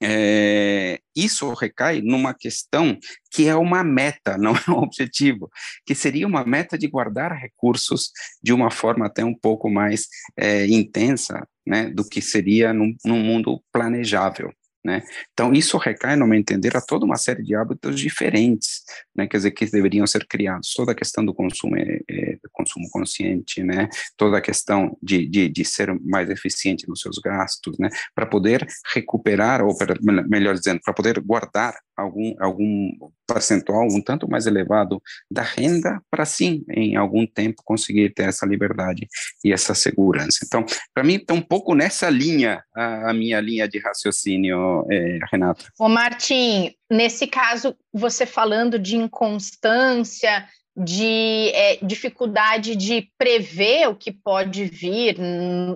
é, 0.05 0.99
isso 1.15 1.53
recai 1.53 2.01
numa 2.01 2.33
questão 2.33 2.97
que 3.31 3.47
é 3.47 3.55
uma 3.55 3.83
meta, 3.85 4.35
não 4.37 4.53
é 4.53 4.71
um 4.71 4.79
objetivo, 4.79 5.49
que 5.85 5.95
seria 5.95 6.27
uma 6.27 6.43
meta 6.43 6.77
de 6.77 6.87
guardar 6.87 7.31
recursos 7.31 8.11
de 8.41 8.51
uma 8.51 8.69
forma 8.69 9.05
até 9.05 9.23
um 9.23 9.33
pouco 9.33 9.69
mais 9.69 10.07
é, 10.35 10.65
intensa, 10.67 11.47
né, 11.65 11.89
do 11.89 12.07
que 12.07 12.21
seria 12.21 12.73
num, 12.73 12.93
num 13.05 13.23
mundo 13.23 13.63
planejável. 13.71 14.51
Né? 14.83 15.01
Então, 15.31 15.53
isso 15.53 15.77
recai, 15.77 16.15
no 16.15 16.27
meu 16.27 16.37
entender, 16.37 16.75
a 16.75 16.81
toda 16.81 17.05
uma 17.05 17.15
série 17.15 17.41
de 17.41 17.55
hábitos 17.55 17.97
diferentes, 17.99 18.83
né? 19.15 19.27
quer 19.27 19.37
dizer, 19.37 19.51
que 19.51 19.65
deveriam 19.65 20.05
ser 20.05 20.27
criados. 20.27 20.73
Toda 20.73 20.91
a 20.91 20.95
questão 20.95 21.25
do 21.25 21.33
consumo, 21.33 21.77
é, 21.77 21.99
é, 22.09 22.37
consumo 22.51 22.89
consciente, 22.91 23.63
né? 23.63 23.89
Toda 24.17 24.37
a 24.37 24.41
questão 24.41 24.97
de, 25.01 25.27
de, 25.27 25.49
de 25.49 25.65
ser 25.65 25.93
mais 26.01 26.29
eficiente 26.29 26.87
nos 26.87 27.01
seus 27.01 27.17
gastos, 27.17 27.77
né? 27.79 27.89
Para 28.13 28.25
poder 28.25 28.67
recuperar, 28.93 29.63
ou 29.63 29.75
melhor 30.27 30.55
dizendo, 30.55 30.81
para 30.83 30.93
poder 30.93 31.19
guardar 31.19 31.73
algum, 31.95 32.35
algum 32.39 32.89
percentual 33.27 33.87
um 33.87 34.01
tanto 34.01 34.29
mais 34.29 34.45
elevado 34.45 35.01
da 35.29 35.41
renda 35.41 36.01
para 36.09 36.25
sim, 36.25 36.63
em 36.69 36.95
algum 36.95 37.25
tempo, 37.25 37.61
conseguir 37.63 38.13
ter 38.13 38.23
essa 38.23 38.45
liberdade 38.45 39.07
e 39.43 39.51
essa 39.51 39.73
segurança. 39.73 40.39
Então, 40.45 40.65
para 40.93 41.03
mim, 41.03 41.15
está 41.15 41.33
um 41.33 41.41
pouco 41.41 41.73
nessa 41.73 42.09
linha, 42.09 42.63
a, 42.75 43.11
a 43.11 43.13
minha 43.13 43.39
linha 43.39 43.67
de 43.67 43.79
raciocínio, 43.79 44.85
é, 44.89 45.19
Renata. 45.31 45.65
Ô, 45.79 45.87
Martim, 45.87 46.73
nesse 46.89 47.27
caso, 47.27 47.75
você 47.93 48.25
falando 48.25 48.77
de 48.77 48.95
inconstância, 48.95 50.47
de 50.75 51.51
é, 51.53 51.77
dificuldade 51.81 52.75
de 52.75 53.09
prever 53.17 53.87
o 53.87 53.95
que 53.95 54.11
pode 54.11 54.65
vir, 54.65 55.17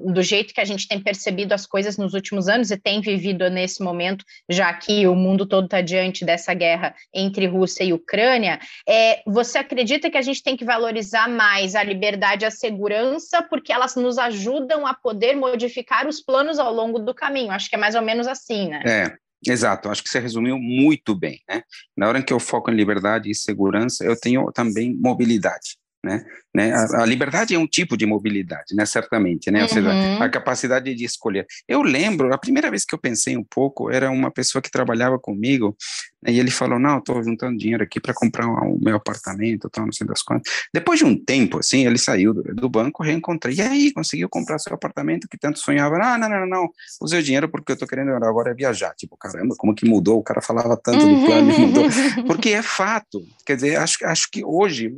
do 0.04 0.24
jeito 0.24 0.54
que 0.54 0.62
a 0.62 0.66
gente 0.66 0.88
tem 0.88 1.00
percebido 1.00 1.54
as 1.54 1.68
coisas 1.68 1.98
nos 1.98 2.14
últimos 2.14 2.48
anos 2.48 2.72
e 2.72 2.78
tem 2.78 3.00
vivido 3.00 3.48
nesse 3.50 3.84
momento, 3.84 4.26
já 4.50 4.74
que 4.74 5.06
o 5.06 5.16
mundo 5.16 5.46
todo 5.46 5.66
está 5.66 5.82
diante 5.82 6.26
dessa 6.26 6.54
guerra 6.54 6.96
entre 7.14 7.46
Rússia 7.46 7.84
e 7.84 7.94
Ucrânia, 7.94 8.60
é, 8.88 9.22
você 9.26 9.60
acredita 9.60 10.10
que 10.10 10.18
a 10.18 10.22
gente 10.22 10.42
tem 10.42 10.58
que 10.58 10.66
valorizar 10.66 11.30
mais 11.30 11.76
a 11.76 11.84
liberdade 11.84 12.44
e 12.44 12.48
a 12.48 12.52
segurança 12.52 13.44
porque 13.44 13.72
elas 13.72 13.96
nos 13.96 14.18
ajudam 14.18 14.88
a 14.88 14.94
poder 14.94 15.36
modificar 15.36 16.08
os 16.08 16.22
planos 16.22 16.58
ao 16.58 16.74
longo 16.74 16.98
do 16.98 17.14
caminho? 17.14 17.52
Acho 17.52 17.70
que 17.70 17.76
é 17.76 17.80
mais 17.80 17.94
ou 17.94 18.02
menos 18.02 18.28
assim, 18.28 18.70
né? 18.70 18.82
É, 18.86 19.27
Exato, 19.46 19.90
acho 19.90 20.04
que 20.04 20.10
você 20.10 20.20
resumiu 20.20 20.58
muito 20.58 21.14
bem, 21.16 21.40
né? 21.48 21.62
Na 21.96 22.08
hora 22.08 22.24
que 22.24 22.34
eu 22.34 22.40
foco 22.40 22.72
em 22.72 22.76
liberdade 22.76 23.30
e 23.30 23.36
segurança, 23.36 24.04
eu 24.04 24.20
tenho 24.20 24.52
também 24.52 24.96
mobilidade 24.96 25.78
né? 26.04 26.24
né? 26.54 26.74
A, 26.74 27.04
a, 27.04 27.06
liberdade 27.06 27.54
é 27.54 27.60
um 27.60 27.68
tipo 27.68 27.98
de 27.98 28.06
mobilidade, 28.06 28.76
né? 28.76 28.86
Certamente, 28.86 29.52
né? 29.52 29.64
Ou 29.64 29.70
seja, 29.70 29.90
uhum. 29.90 30.22
a 30.22 30.30
capacidade 30.30 30.94
de 30.94 31.04
escolher. 31.04 31.46
Eu 31.68 31.82
lembro, 31.82 32.34
a 32.34 32.38
primeira 32.38 32.70
vez 32.70 32.86
que 32.86 32.96
eu 32.96 33.00
pensei 33.00 33.36
um 33.36 33.44
pouco, 33.44 33.92
era 33.92 34.10
uma 34.10 34.32
pessoa 34.32 34.62
que 34.62 34.72
trabalhava 34.72 35.20
comigo, 35.20 35.76
né? 36.22 36.32
e 36.32 36.40
ele 36.40 36.52
falou, 36.52 36.80
não, 36.80 37.00
estou 37.00 37.22
juntando 37.24 37.58
dinheiro 37.58 37.84
aqui 37.84 38.00
para 38.00 38.14
comprar 38.14 38.48
o 38.48 38.80
meu 38.80 38.96
apartamento, 38.96 39.70
tal, 39.70 39.86
não 39.86 39.92
sei 39.92 40.08
das 40.08 40.22
quantas. 40.22 40.52
Depois 40.74 41.00
de 41.00 41.06
um 41.06 41.16
tempo, 41.16 41.60
assim, 41.60 41.86
ele 41.86 41.98
saiu 41.98 42.34
do, 42.34 42.44
do 42.44 42.70
banco, 42.70 43.04
reencontrei, 43.04 43.56
e 43.56 43.62
aí, 43.62 43.92
conseguiu 43.92 44.30
comprar 44.30 44.60
seu 44.60 44.74
apartamento 44.74 45.28
que 45.28 45.38
tanto 45.38 45.60
sonhava? 45.60 45.98
Ah, 45.98 46.18
não, 46.18 46.30
não, 46.30 46.40
não, 46.42 46.48
não, 46.48 46.70
usei 47.02 47.20
o 47.20 47.24
dinheiro 47.24 47.50
porque 47.50 47.72
eu 47.72 47.76
estou 47.76 47.88
querendo 47.88 48.12
agora 48.12 48.52
é 48.52 48.54
viajar. 48.54 48.94
Tipo, 48.96 49.18
caramba, 49.18 49.56
como 49.58 49.76
que 49.76 49.88
mudou? 49.88 50.20
O 50.20 50.24
cara 50.24 50.42
falava 50.42 50.78
tanto 50.78 51.06
do 51.06 51.26
plano 51.26 51.60
mudou. 51.60 51.86
Porque 52.26 52.50
é 52.50 52.62
fato. 52.62 53.24
Quer 53.46 53.56
dizer, 53.56 53.76
acho, 53.78 54.06
acho 54.06 54.30
que 54.32 54.44
hoje 54.44 54.96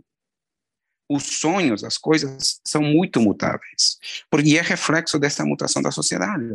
os 1.10 1.24
sonhos, 1.24 1.84
as 1.84 1.98
coisas 1.98 2.62
são 2.64 2.84
muito 2.84 3.20
mutáveis, 3.20 3.98
porque 4.30 4.58
é 4.58 4.62
reflexo 4.62 5.18
dessa 5.18 5.44
mutação 5.44 5.82
da 5.82 5.90
sociedade. 5.90 6.46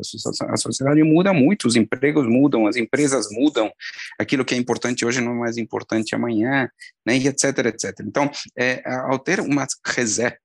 A 0.49 0.56
sociedade 0.56 1.02
muda 1.02 1.32
muito, 1.32 1.66
os 1.66 1.75
empregos 1.75 2.26
mudam, 2.28 2.68
as 2.68 2.76
empresas 2.76 3.26
mudam, 3.32 3.73
aquilo 4.18 4.44
que 4.44 4.54
é 4.54 4.58
importante 4.58 5.04
hoje 5.04 5.20
não 5.20 5.32
é 5.32 5.34
mais 5.34 5.56
importante 5.58 6.14
amanhã, 6.14 6.70
né, 7.04 7.18
e 7.18 7.26
etc, 7.26 7.58
etc. 7.66 8.00
Então, 8.02 8.30
é, 8.56 8.82
ao 8.87 9.18
ter 9.18 9.40
uma 9.40 9.66
reserva, 9.84 10.38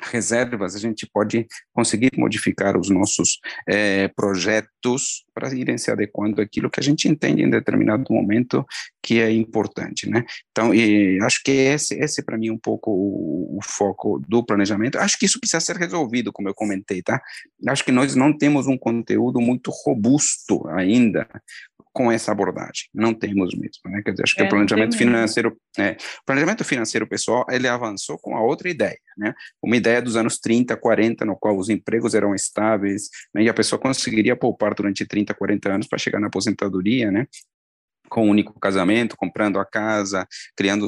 reservas, 0.00 0.74
a 0.74 0.78
gente 0.78 1.08
pode 1.12 1.46
conseguir 1.72 2.10
modificar 2.16 2.76
os 2.76 2.88
nossos 2.88 3.38
é, 3.68 4.08
projetos 4.08 5.24
para 5.34 5.54
irem 5.54 5.78
se 5.78 5.90
adequando 5.90 6.40
àquilo 6.40 6.70
que 6.70 6.80
a 6.80 6.82
gente 6.82 7.08
entende 7.08 7.42
em 7.42 7.50
determinado 7.50 8.04
momento 8.12 8.64
que 9.02 9.20
é 9.20 9.30
importante, 9.30 10.08
né? 10.08 10.24
Então, 10.50 10.70
acho 11.24 11.42
que 11.42 11.52
esse, 11.52 11.94
esse 11.94 12.22
para 12.22 12.36
mim 12.36 12.48
é 12.48 12.52
um 12.52 12.58
pouco 12.58 12.90
o, 12.90 13.58
o, 13.58 13.60
foco 13.62 14.20
do 14.28 14.44
planejamento. 14.44 14.98
Acho 14.98 15.18
que 15.18 15.26
isso 15.26 15.40
precisa 15.40 15.60
ser 15.60 15.76
resolvido, 15.76 16.32
como 16.32 16.48
eu 16.48 16.54
comentei, 16.54 17.02
tá? 17.02 17.20
Acho 17.68 17.84
que 17.84 17.92
nós 17.92 18.14
não 18.14 18.36
temos 18.36 18.66
um 18.66 18.76
conteúdo 18.76 19.40
muito 19.40 19.70
robusto 19.70 20.66
ainda 20.68 21.28
com 21.98 22.12
essa 22.12 22.30
abordagem. 22.30 22.84
Não 22.94 23.12
temos 23.12 23.52
mesmo, 23.54 23.80
né? 23.86 24.00
Quer 24.04 24.12
dizer, 24.12 24.22
acho 24.22 24.36
que 24.36 24.42
é, 24.42 24.44
o 24.44 24.48
planejamento 24.48 24.96
financeiro, 24.96 25.58
é, 25.76 25.96
o 26.20 26.24
planejamento 26.24 26.64
financeiro 26.64 27.08
pessoal, 27.08 27.44
ele 27.50 27.66
avançou 27.66 28.16
com 28.16 28.36
a 28.36 28.40
outra 28.40 28.70
ideia, 28.70 29.00
né? 29.16 29.34
Uma 29.60 29.76
ideia 29.76 30.00
dos 30.00 30.14
anos 30.14 30.38
30, 30.38 30.76
40, 30.76 31.24
no 31.24 31.34
qual 31.34 31.58
os 31.58 31.68
empregos 31.68 32.14
eram 32.14 32.36
estáveis, 32.36 33.08
né? 33.34 33.42
e 33.42 33.48
a 33.48 33.54
pessoa 33.54 33.80
conseguiria 33.80 34.36
poupar 34.36 34.76
durante 34.76 35.04
30, 35.04 35.34
40 35.34 35.72
anos 35.72 35.88
para 35.88 35.98
chegar 35.98 36.20
na 36.20 36.28
aposentadoria, 36.28 37.10
né? 37.10 37.26
Com 38.08 38.26
um 38.26 38.30
único 38.30 38.58
casamento, 38.58 39.16
comprando 39.16 39.58
a 39.58 39.64
casa, 39.64 40.26
criando. 40.56 40.86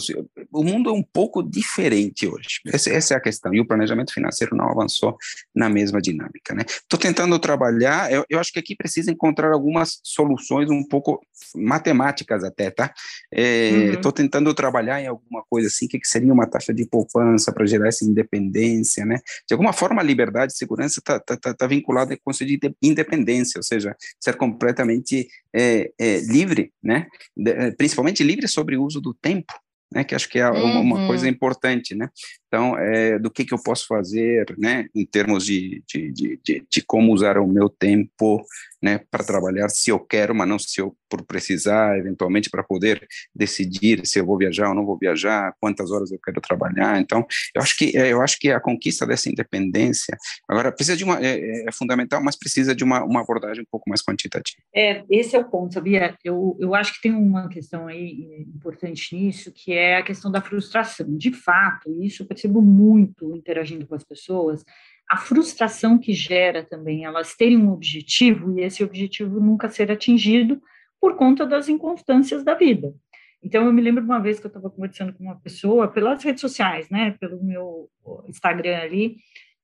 O 0.53 0.65
mundo 0.65 0.91
é 0.91 0.93
um 0.93 1.03
pouco 1.03 1.43
diferente 1.43 2.27
hoje. 2.27 2.61
Essa, 2.67 2.91
essa, 2.91 3.15
é 3.15 3.17
a 3.17 3.21
questão. 3.21 3.55
E 3.55 3.61
o 3.61 3.67
planejamento 3.67 4.12
financeiro 4.12 4.57
não 4.57 4.69
avançou 4.69 5.17
na 5.55 5.69
mesma 5.69 6.00
dinâmica. 6.00 6.55
Estou 6.55 6.99
né? 6.99 7.03
tentando 7.03 7.39
trabalhar, 7.39 8.12
eu, 8.12 8.25
eu, 8.29 8.39
acho 8.39 8.53
que 8.53 8.59
aqui 8.59 8.77
precisa 8.77 9.11
encontrar 9.11 9.53
algumas 9.53 10.00
soluções 10.03 10.71
um 10.71 10.87
pouco 10.87 11.21
matemáticas 11.55 12.45
até, 12.45 12.71
tá? 12.71 12.93
Estou 13.33 13.43
é, 13.43 14.07
uhum. 14.07 14.12
tentando 14.12 14.53
trabalhar 14.55 15.00
em 15.00 15.07
alguma 15.07 15.43
coisa 15.49 15.69
assim, 15.69 15.87
que, 15.87 15.99
que 15.99 16.09
seria 16.09 16.33
uma 16.33 16.47
taxa 16.47 16.73
de 16.73 16.87
poupança 16.87 17.53
para 17.53 17.67
gerar 17.67 17.89
essa 17.89 18.05
independência, 18.05 19.05
né? 19.05 19.21
De 19.47 19.55
alguma 19.55 19.73
forma, 19.73 20.00
a 20.00 20.05
liberdade 20.05 20.53
e 20.53 20.57
segurança 20.57 21.00
está 21.00 21.19
tá, 21.19 21.37
tá, 21.37 21.55
tá 21.55 21.67
vinculada 21.67 22.15
com 22.17 22.21
o 22.21 22.25
conceito 22.25 22.69
de 22.69 22.75
independência, 22.83 23.59
ou 23.59 23.62
seja, 23.62 23.97
ser 24.19 24.37
completamente 24.37 25.29
é, 25.55 25.91
é, 25.99 26.21
livre, 26.21 26.73
né? 26.83 27.07
Eh, 27.47 27.71
principalmente 27.73 28.23
livre 28.23 28.49
sobre 28.49 28.76
o 28.76 28.85
uso 28.85 29.00
do 29.00 29.14
tempo, 29.14 29.52
né, 29.93 30.05
que 30.05 30.14
acho 30.14 30.29
que 30.29 30.38
é 30.38 30.49
uma, 30.49 30.81
uma 30.81 31.07
coisa 31.07 31.25
uhum. 31.25 31.33
importante, 31.33 31.95
né? 31.95 32.09
Então, 32.47 32.79
é, 32.79 33.19
do 33.19 33.31
que, 33.31 33.45
que 33.45 33.52
eu 33.52 33.62
posso 33.62 33.87
fazer, 33.87 34.55
né, 34.57 34.87
em 34.95 35.05
termos 35.05 35.45
de, 35.45 35.83
de, 35.87 36.12
de, 36.12 36.40
de, 36.45 36.67
de 36.71 36.83
como 36.83 37.12
usar 37.12 37.38
o 37.38 37.47
meu 37.47 37.69
tempo, 37.69 38.45
né, 38.81 39.00
para 39.11 39.25
trabalhar, 39.25 39.69
se 39.69 39.90
eu 39.90 39.99
quero, 39.99 40.35
mas 40.35 40.49
não 40.49 40.59
se 40.59 40.81
eu 40.81 40.97
por 41.11 41.25
precisar, 41.25 41.99
eventualmente 41.99 42.49
para 42.49 42.62
poder 42.62 43.07
decidir 43.35 44.07
se 44.07 44.21
eu 44.21 44.25
vou 44.25 44.38
viajar 44.38 44.69
ou 44.69 44.75
não 44.75 44.87
vou 44.87 44.97
viajar, 44.97 45.55
quantas 45.61 45.90
horas 45.90 46.12
eu 46.12 46.19
quero 46.19 46.40
trabalhar. 46.40 47.00
Então, 47.00 47.26
eu 47.55 47.61
acho 47.61 47.76
que 47.76 47.97
é, 47.97 48.12
eu 48.12 48.23
acho 48.23 48.38
que 48.38 48.50
a 48.50 48.61
conquista 48.61 49.07
dessa 49.07 49.29
independência 49.29 50.17
agora 50.49 50.71
precisa 50.71 50.97
de 50.97 51.05
uma 51.05 51.21
é, 51.21 51.69
é 51.69 51.73
fundamental, 51.73 52.23
mas 52.23 52.37
precisa 52.37 52.75
de 52.75 52.85
uma, 52.85 53.05
uma 53.05 53.21
abordagem 53.21 53.62
um 53.62 53.71
pouco 53.71 53.90
mais 53.90 54.02
quantitativa. 54.02 54.62
É, 54.75 55.05
esse 55.11 55.35
é 55.35 55.38
o 55.38 55.45
ponto, 55.45 55.75
sabia? 55.75 56.17
Eu, 56.25 56.57
eu 56.61 56.75
acho 56.75 56.95
que 56.95 57.02
tem 57.02 57.12
uma 57.12 57.49
questão 57.49 57.88
aí 57.88 58.47
importante 58.55 59.14
nisso, 59.14 59.52
que 59.52 59.73
é 59.73 59.97
a 59.97 60.02
questão 60.02 60.31
da 60.31 60.40
frustração. 60.40 61.17
De 61.17 61.33
fato, 61.33 61.90
isso 62.02 62.23
eu 62.23 62.26
percebo 62.26 62.62
muito 62.62 63.35
interagindo 63.35 63.87
com 63.87 63.95
as 63.95 64.05
pessoas 64.05 64.64
a 65.11 65.17
frustração 65.17 65.99
que 65.99 66.12
gera 66.12 66.62
também 66.62 67.05
elas 67.05 67.35
terem 67.35 67.59
um 67.59 67.73
objetivo 67.73 68.57
e 68.57 68.62
esse 68.62 68.85
objetivo 68.85 69.40
nunca 69.40 69.69
ser 69.69 69.90
atingido 69.90 70.62
por 71.00 71.16
conta 71.16 71.47
das 71.47 71.69
inconstâncias 71.69 72.45
da 72.45 72.54
vida. 72.54 72.95
Então, 73.42 73.64
eu 73.64 73.73
me 73.73 73.80
lembro 73.80 74.02
de 74.02 74.09
uma 74.09 74.21
vez 74.21 74.38
que 74.38 74.47
eu 74.47 74.50
estava 74.50 74.69
conversando 74.69 75.14
com 75.14 75.25
uma 75.25 75.40
pessoa 75.40 75.88
pelas 75.88 76.23
redes 76.23 76.40
sociais, 76.40 76.90
né, 76.90 77.16
pelo 77.19 77.42
meu 77.42 77.88
Instagram 78.28 78.78
ali, 78.78 79.16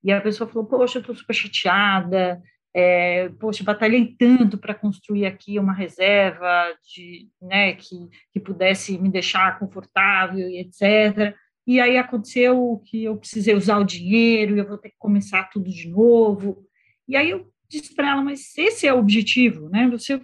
e 0.02 0.10
a 0.10 0.20
pessoa 0.20 0.48
falou: 0.48 0.66
Poxa, 0.66 0.98
eu 0.98 1.00
estou 1.00 1.14
super 1.14 1.34
chateada, 1.34 2.40
é, 2.74 3.28
poxa, 3.40 3.62
batalhei 3.62 4.14
tanto 4.18 4.56
para 4.56 4.74
construir 4.74 5.26
aqui 5.26 5.58
uma 5.58 5.74
reserva 5.74 6.74
de, 6.94 7.28
né, 7.42 7.74
que, 7.74 8.08
que 8.32 8.40
pudesse 8.40 8.96
me 8.98 9.10
deixar 9.10 9.58
confortável 9.58 10.48
e 10.48 10.60
etc 10.60 11.36
e 11.66 11.80
aí 11.80 11.98
aconteceu 11.98 12.80
que 12.86 13.04
eu 13.04 13.16
precisei 13.16 13.54
usar 13.54 13.78
o 13.78 13.84
dinheiro 13.84 14.54
e 14.54 14.58
eu 14.60 14.68
vou 14.68 14.78
ter 14.78 14.90
que 14.90 14.96
começar 14.98 15.50
tudo 15.50 15.68
de 15.68 15.88
novo. 15.88 16.64
E 17.08 17.16
aí 17.16 17.30
eu 17.30 17.50
disse 17.68 17.92
para 17.92 18.10
ela, 18.10 18.22
mas 18.22 18.56
esse 18.56 18.86
é 18.86 18.94
o 18.94 18.98
objetivo, 18.98 19.68
né? 19.68 19.88
Você 19.90 20.20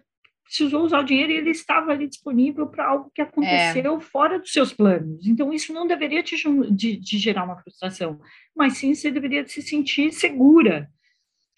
precisou 0.53 0.85
usar 0.85 1.01
o 1.01 1.05
dinheiro 1.05 1.33
e 1.33 1.37
ele 1.37 1.51
estava 1.51 1.93
ali 1.93 2.07
disponível 2.07 2.67
para 2.67 2.87
algo 2.87 3.11
que 3.15 3.23
aconteceu 3.23 3.97
é. 3.97 4.01
fora 4.01 4.39
dos 4.39 4.53
seus 4.53 4.73
planos. 4.73 5.27
Então, 5.27 5.51
isso 5.51 5.73
não 5.73 5.87
deveria 5.87 6.23
te, 6.23 6.37
de, 6.71 6.97
de 6.97 7.19
gerar 7.19 7.45
uma 7.45 7.57
frustração, 7.57 8.21
mas 8.55 8.77
sim 8.77 8.95
você 8.95 9.11
deveria 9.11 9.47
se 9.49 9.63
sentir 9.63 10.13
segura 10.13 10.91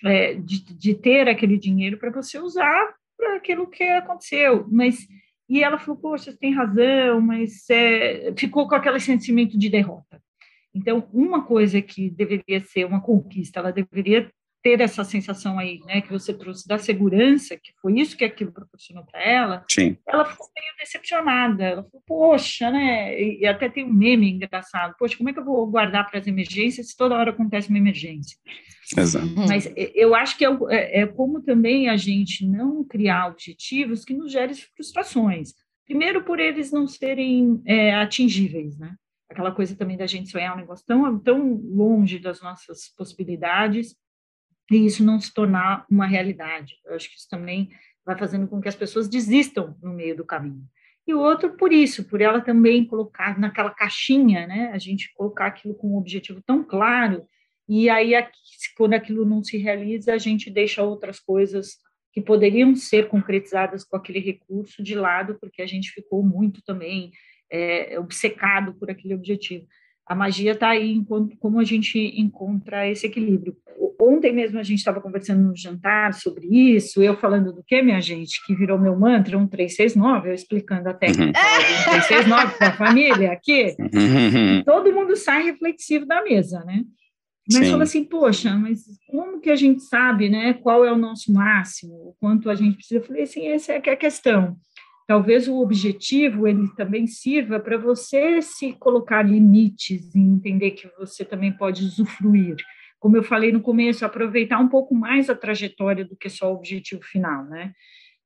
é, 0.04 0.34
de, 0.34 0.64
de 0.64 0.94
ter 0.94 1.28
aquele 1.28 1.58
dinheiro 1.58 1.98
para 1.98 2.10
você 2.10 2.38
usar 2.38 2.94
para 3.16 3.36
aquilo 3.36 3.66
que 3.66 3.82
aconteceu. 3.82 4.64
Mas 4.70 5.08
e 5.48 5.62
ela 5.62 5.78
falou: 5.78 6.00
Poxa, 6.00 6.30
você 6.30 6.38
tem 6.38 6.54
razão, 6.54 7.20
mas 7.20 7.68
é... 7.68 8.32
ficou 8.38 8.68
com 8.68 8.76
aquele 8.76 9.00
sentimento 9.00 9.58
de 9.58 9.68
derrota. 9.68 10.22
Então, 10.72 11.08
uma 11.12 11.44
coisa 11.44 11.82
que 11.82 12.10
deveria 12.10 12.60
ser 12.60 12.84
uma 12.84 13.00
conquista, 13.00 13.60
ela 13.60 13.72
deveria 13.72 14.30
ter 14.64 14.80
essa 14.80 15.04
sensação 15.04 15.58
aí, 15.58 15.78
né, 15.84 16.00
que 16.00 16.10
você 16.10 16.32
trouxe 16.32 16.66
da 16.66 16.78
segurança, 16.78 17.54
que 17.54 17.74
foi 17.82 18.00
isso 18.00 18.16
que 18.16 18.24
aquilo 18.24 18.50
proporcionou 18.50 19.04
para 19.04 19.22
ela, 19.22 19.64
Sim. 19.70 19.94
ela 20.08 20.24
ficou 20.24 20.48
meio 20.56 20.72
decepcionada. 20.80 21.62
Ela 21.62 21.82
falou, 21.84 22.02
poxa, 22.06 22.70
né? 22.70 23.20
E 23.22 23.46
até 23.46 23.68
tem 23.68 23.84
um 23.84 23.92
meme 23.92 24.32
engraçado. 24.32 24.94
Poxa, 24.98 25.18
como 25.18 25.28
é 25.28 25.34
que 25.34 25.38
eu 25.38 25.44
vou 25.44 25.66
guardar 25.66 26.10
para 26.10 26.18
as 26.18 26.26
emergências 26.26 26.88
se 26.88 26.96
toda 26.96 27.14
hora 27.14 27.30
acontece 27.30 27.68
uma 27.68 27.76
emergência? 27.76 28.38
Exato. 28.96 29.26
Mas 29.46 29.70
eu 29.94 30.14
acho 30.14 30.38
que 30.38 30.46
é, 30.46 30.48
é, 30.70 31.00
é 31.02 31.06
como 31.06 31.42
também 31.42 31.90
a 31.90 31.98
gente 31.98 32.46
não 32.46 32.82
criar 32.82 33.28
objetivos 33.28 34.02
que 34.02 34.14
nos 34.14 34.32
gerem 34.32 34.56
frustrações. 34.74 35.52
Primeiro, 35.84 36.24
por 36.24 36.40
eles 36.40 36.72
não 36.72 36.88
serem 36.88 37.60
é, 37.66 37.94
atingíveis, 37.94 38.78
né? 38.78 38.94
aquela 39.28 39.52
coisa 39.52 39.76
também 39.76 39.96
da 39.96 40.06
gente 40.06 40.30
sonhar 40.30 40.54
um 40.54 40.60
negócio 40.60 40.86
tão, 40.86 41.18
tão 41.18 41.54
longe 41.54 42.18
das 42.18 42.40
nossas 42.40 42.88
possibilidades 42.96 43.96
e 44.70 44.86
isso 44.86 45.04
não 45.04 45.20
se 45.20 45.32
tornar 45.32 45.86
uma 45.90 46.06
realidade. 46.06 46.74
Eu 46.84 46.94
acho 46.94 47.10
que 47.10 47.16
isso 47.16 47.28
também 47.28 47.70
vai 48.04 48.16
fazendo 48.18 48.46
com 48.46 48.60
que 48.60 48.68
as 48.68 48.76
pessoas 48.76 49.08
desistam 49.08 49.76
no 49.82 49.92
meio 49.92 50.16
do 50.16 50.24
caminho. 50.24 50.64
E 51.06 51.12
o 51.12 51.20
outro 51.20 51.56
por 51.56 51.72
isso, 51.72 52.04
por 52.04 52.20
ela 52.20 52.40
também 52.40 52.84
colocar 52.84 53.38
naquela 53.38 53.70
caixinha, 53.70 54.46
né? 54.46 54.70
A 54.72 54.78
gente 54.78 55.12
colocar 55.14 55.46
aquilo 55.46 55.74
com 55.74 55.88
um 55.88 55.96
objetivo 55.96 56.42
tão 56.46 56.64
claro, 56.64 57.26
e 57.68 57.88
aí 57.90 58.12
quando 58.76 58.94
aquilo 58.94 59.24
não 59.24 59.42
se 59.42 59.56
realiza, 59.58 60.14
a 60.14 60.18
gente 60.18 60.50
deixa 60.50 60.82
outras 60.82 61.20
coisas 61.20 61.76
que 62.12 62.20
poderiam 62.20 62.74
ser 62.76 63.08
concretizadas 63.08 63.84
com 63.84 63.96
aquele 63.96 64.20
recurso 64.20 64.82
de 64.82 64.94
lado, 64.94 65.36
porque 65.40 65.60
a 65.60 65.66
gente 65.66 65.90
ficou 65.90 66.22
muito 66.22 66.62
também 66.62 67.10
é, 67.50 67.98
obcecado 67.98 68.74
por 68.74 68.90
aquele 68.90 69.14
objetivo 69.14 69.66
a 70.06 70.14
magia 70.14 70.52
está 70.52 70.70
aí 70.70 70.92
enquanto, 70.92 71.36
como 71.38 71.58
a 71.58 71.64
gente 71.64 71.98
encontra 72.20 72.88
esse 72.88 73.06
equilíbrio. 73.06 73.56
Ontem 73.98 74.32
mesmo 74.32 74.58
a 74.58 74.62
gente 74.62 74.78
estava 74.78 75.00
conversando 75.00 75.42
no 75.42 75.56
jantar 75.56 76.12
sobre 76.12 76.46
isso, 76.46 77.02
eu 77.02 77.16
falando 77.16 77.52
do 77.52 77.64
que, 77.64 77.80
minha 77.80 78.00
gente, 78.00 78.44
que 78.44 78.54
virou 78.54 78.78
meu 78.78 78.98
mantra, 78.98 79.38
um 79.38 79.46
369, 79.46 80.28
eu 80.28 80.34
explicando 80.34 80.88
a 80.88 80.94
técnica 80.94 81.38
um 81.38 81.90
369 81.90 82.58
para 82.58 82.68
a 82.68 82.76
família 82.76 83.32
aqui, 83.32 83.74
uhum. 83.78 84.62
todo 84.64 84.92
mundo 84.92 85.16
sai 85.16 85.44
reflexivo 85.44 86.04
da 86.04 86.22
mesa, 86.22 86.62
né? 86.64 86.84
Mas 87.50 87.66
Sim. 87.66 87.70
fala 87.72 87.82
assim, 87.82 88.04
poxa, 88.04 88.54
mas 88.56 88.84
como 89.06 89.40
que 89.40 89.50
a 89.50 89.56
gente 89.56 89.82
sabe, 89.82 90.30
né, 90.30 90.54
qual 90.54 90.84
é 90.84 90.90
o 90.90 90.98
nosso 90.98 91.32
máximo, 91.32 91.92
o 91.92 92.16
quanto 92.18 92.48
a 92.48 92.54
gente 92.54 92.76
precisa? 92.76 93.00
Eu 93.00 93.04
falei 93.04 93.22
assim, 93.22 93.46
essa 93.48 93.72
é, 93.72 93.82
é 93.84 93.90
a 93.90 93.96
questão 93.96 94.56
talvez 95.06 95.48
o 95.48 95.60
objetivo 95.60 96.46
ele 96.46 96.68
também 96.74 97.06
sirva 97.06 97.60
para 97.60 97.76
você 97.76 98.40
se 98.40 98.72
colocar 98.74 99.22
limites 99.22 100.14
e 100.14 100.18
entender 100.18 100.72
que 100.72 100.88
você 100.98 101.24
também 101.24 101.52
pode 101.52 101.84
usufruir. 101.84 102.56
Como 102.98 103.16
eu 103.16 103.22
falei 103.22 103.52
no 103.52 103.60
começo, 103.60 104.04
aproveitar 104.04 104.58
um 104.58 104.68
pouco 104.68 104.94
mais 104.94 105.28
a 105.28 105.34
trajetória 105.34 106.04
do 106.04 106.16
que 106.16 106.30
só 106.30 106.50
o 106.50 106.56
objetivo 106.56 107.02
final, 107.02 107.44
né? 107.44 107.72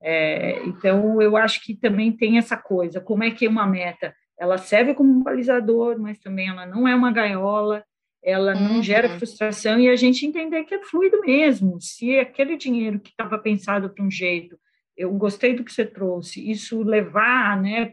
É, 0.00 0.64
então, 0.64 1.20
eu 1.20 1.36
acho 1.36 1.60
que 1.64 1.74
também 1.74 2.12
tem 2.12 2.38
essa 2.38 2.56
coisa, 2.56 3.00
como 3.00 3.24
é 3.24 3.30
que 3.32 3.48
uma 3.48 3.66
meta, 3.66 4.14
ela 4.38 4.56
serve 4.56 4.94
como 4.94 5.10
um 5.10 5.22
balizador, 5.22 5.98
mas 5.98 6.20
também 6.20 6.48
ela 6.48 6.64
não 6.64 6.86
é 6.86 6.94
uma 6.94 7.10
gaiola, 7.10 7.84
ela 8.22 8.54
não 8.54 8.76
uhum. 8.76 8.82
gera 8.82 9.08
frustração, 9.08 9.80
e 9.80 9.88
a 9.88 9.96
gente 9.96 10.24
entender 10.24 10.62
que 10.62 10.74
é 10.74 10.82
fluido 10.84 11.20
mesmo, 11.22 11.80
se 11.80 12.16
aquele 12.16 12.56
dinheiro 12.56 13.00
que 13.00 13.10
estava 13.10 13.36
pensado 13.36 13.90
para 13.90 14.04
um 14.04 14.10
jeito 14.10 14.56
eu 14.98 15.12
gostei 15.12 15.54
do 15.54 15.64
que 15.64 15.72
você 15.72 15.86
trouxe, 15.86 16.50
isso 16.50 16.82
levar 16.82 17.62
né, 17.62 17.92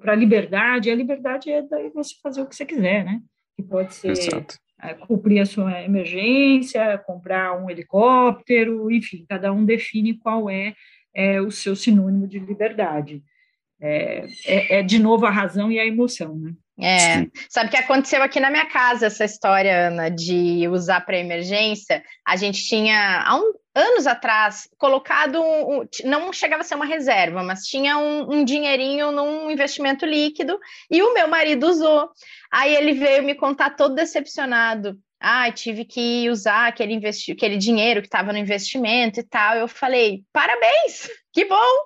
para 0.00 0.12
a 0.12 0.16
liberdade, 0.16 0.90
a 0.90 0.94
liberdade 0.94 1.50
é 1.50 1.62
daí 1.62 1.88
você 1.90 2.14
fazer 2.20 2.42
o 2.42 2.46
que 2.46 2.56
você 2.56 2.66
quiser, 2.66 3.04
né? 3.04 3.20
Que 3.56 3.62
pode 3.62 3.94
ser 3.94 4.44
é, 4.82 4.94
cumprir 4.94 5.40
a 5.40 5.46
sua 5.46 5.80
emergência, 5.82 6.98
comprar 7.06 7.56
um 7.62 7.70
helicóptero, 7.70 8.90
enfim, 8.90 9.24
cada 9.28 9.52
um 9.52 9.64
define 9.64 10.18
qual 10.18 10.50
é, 10.50 10.74
é 11.14 11.40
o 11.40 11.50
seu 11.50 11.76
sinônimo 11.76 12.26
de 12.26 12.40
liberdade. 12.40 13.22
É, 13.80 14.26
é, 14.44 14.78
é, 14.78 14.82
de 14.82 14.98
novo 14.98 15.24
a 15.24 15.30
razão 15.30 15.70
e 15.72 15.78
a 15.78 15.86
emoção, 15.86 16.36
né? 16.36 16.52
É, 16.82 17.26
sabe 17.48 17.68
o 17.68 17.70
que 17.70 17.76
aconteceu 17.76 18.22
aqui 18.22 18.40
na 18.40 18.50
minha 18.50 18.66
casa 18.66 19.06
essa 19.06 19.24
história, 19.24 19.88
Ana, 19.88 20.08
de 20.10 20.66
usar 20.68 21.02
para 21.02 21.18
emergência? 21.18 22.02
A 22.26 22.36
gente 22.36 22.66
tinha, 22.66 23.22
há 23.22 23.36
um, 23.36 23.52
anos 23.74 24.06
atrás, 24.06 24.68
colocado, 24.76 25.40
um, 25.40 25.86
não 26.04 26.32
chegava 26.32 26.62
a 26.62 26.64
ser 26.64 26.74
uma 26.74 26.84
reserva, 26.84 27.42
mas 27.42 27.66
tinha 27.66 27.96
um, 27.98 28.32
um, 28.32 28.44
dinheirinho 28.44 29.12
num 29.12 29.50
investimento 29.50 30.04
líquido 30.04 30.58
e 30.90 31.02
o 31.02 31.14
meu 31.14 31.28
marido 31.28 31.68
usou. 31.68 32.08
Aí 32.50 32.74
ele 32.74 32.92
veio 32.92 33.22
me 33.22 33.34
contar 33.34 33.70
todo 33.70 33.94
decepcionado. 33.94 34.98
Ah, 35.22 35.52
tive 35.52 35.84
que 35.84 36.30
usar 36.30 36.68
aquele, 36.68 36.94
investi 36.94 37.32
aquele 37.32 37.58
dinheiro 37.58 38.00
que 38.00 38.06
estava 38.06 38.32
no 38.32 38.38
investimento 38.38 39.20
e 39.20 39.22
tal. 39.22 39.54
Eu 39.54 39.68
falei, 39.68 40.22
parabéns, 40.32 41.10
que 41.30 41.44
bom! 41.44 41.76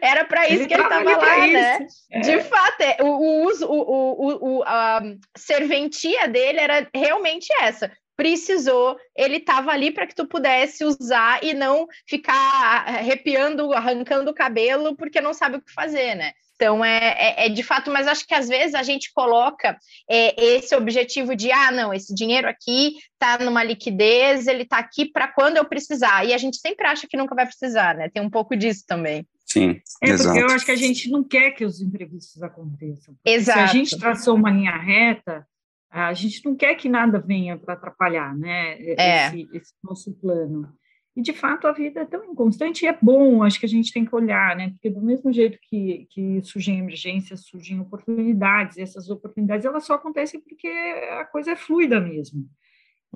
Era 0.00 0.24
para 0.24 0.46
isso 0.46 0.62
ele 0.62 0.66
que 0.68 0.74
ele 0.74 0.82
estava 0.84 1.16
lá, 1.16 1.46
né? 1.46 1.86
É. 2.12 2.20
De 2.20 2.40
fato, 2.44 2.80
é, 2.80 2.98
o, 3.02 3.46
uso, 3.46 3.66
o, 3.66 3.80
o, 3.80 4.58
o, 4.58 4.62
a 4.62 5.02
serventia 5.36 6.28
dele 6.28 6.60
era 6.60 6.88
realmente 6.94 7.52
essa 7.60 7.90
precisou, 8.16 8.96
ele 9.16 9.36
estava 9.36 9.70
ali 9.70 9.90
para 9.90 10.06
que 10.06 10.14
tu 10.14 10.26
pudesse 10.26 10.84
usar 10.84 11.42
e 11.42 11.54
não 11.54 11.86
ficar 12.06 12.84
arrepiando, 12.86 13.72
arrancando 13.72 14.30
o 14.30 14.34
cabelo 14.34 14.96
porque 14.96 15.20
não 15.20 15.34
sabe 15.34 15.56
o 15.56 15.62
que 15.62 15.72
fazer, 15.72 16.14
né? 16.14 16.32
Então, 16.56 16.84
é, 16.84 16.98
é, 17.18 17.46
é, 17.46 17.48
de 17.48 17.62
fato, 17.62 17.90
mas 17.90 18.06
acho 18.06 18.26
que 18.26 18.34
às 18.34 18.48
vezes 18.48 18.74
a 18.74 18.82
gente 18.82 19.12
coloca 19.12 19.76
é, 20.08 20.40
esse 20.40 20.74
objetivo 20.74 21.34
de, 21.34 21.50
ah, 21.50 21.72
não, 21.72 21.92
esse 21.92 22.14
dinheiro 22.14 22.48
aqui 22.48 22.94
está 23.12 23.44
numa 23.44 23.64
liquidez, 23.64 24.46
ele 24.46 24.62
está 24.62 24.78
aqui 24.78 25.04
para 25.04 25.26
quando 25.26 25.56
eu 25.56 25.64
precisar. 25.64 26.24
E 26.24 26.32
a 26.32 26.38
gente 26.38 26.58
sempre 26.58 26.86
acha 26.86 27.08
que 27.08 27.16
nunca 27.16 27.34
vai 27.34 27.44
precisar, 27.46 27.96
né? 27.96 28.08
Tem 28.08 28.22
um 28.22 28.30
pouco 28.30 28.56
disso 28.56 28.84
também. 28.86 29.26
Sim, 29.44 29.80
é 30.02 30.10
exato. 30.10 30.30
porque 30.30 30.42
eu 30.42 30.54
acho 30.54 30.64
que 30.64 30.70
a 30.70 30.76
gente 30.76 31.10
não 31.10 31.22
quer 31.22 31.50
que 31.50 31.64
os 31.64 31.80
imprevistos 31.80 32.42
aconteçam. 32.42 33.14
Exato. 33.24 33.58
Se 33.58 33.64
a 33.64 33.66
gente 33.66 33.98
traçou 33.98 34.34
uma 34.34 34.50
linha 34.50 34.76
reta, 34.76 35.46
a 35.94 36.12
gente 36.12 36.44
não 36.44 36.56
quer 36.56 36.74
que 36.74 36.88
nada 36.88 37.20
venha 37.20 37.56
para 37.56 37.74
atrapalhar, 37.74 38.36
né? 38.36 38.76
É. 38.80 39.26
Esse, 39.26 39.48
esse, 39.52 39.74
nosso 39.82 40.12
plano. 40.14 40.68
E 41.16 41.22
de 41.22 41.32
fato 41.32 41.68
a 41.68 41.72
vida 41.72 42.00
é 42.00 42.04
tão 42.04 42.24
inconstante 42.24 42.84
e 42.84 42.88
é 42.88 42.98
bom, 43.00 43.44
acho 43.44 43.60
que 43.60 43.66
a 43.66 43.68
gente 43.68 43.92
tem 43.92 44.04
que 44.04 44.14
olhar, 44.14 44.56
né? 44.56 44.70
Porque 44.70 44.90
do 44.90 45.00
mesmo 45.00 45.32
jeito 45.32 45.56
que, 45.62 46.08
que 46.10 46.42
surgem 46.42 46.80
emergências, 46.80 47.46
surgem 47.46 47.78
oportunidades, 47.78 48.76
e 48.76 48.82
essas 48.82 49.08
oportunidades 49.08 49.64
elas 49.64 49.84
só 49.84 49.94
acontecem 49.94 50.40
porque 50.40 50.66
a 50.66 51.24
coisa 51.26 51.52
é 51.52 51.56
fluida 51.56 52.00
mesmo. 52.00 52.44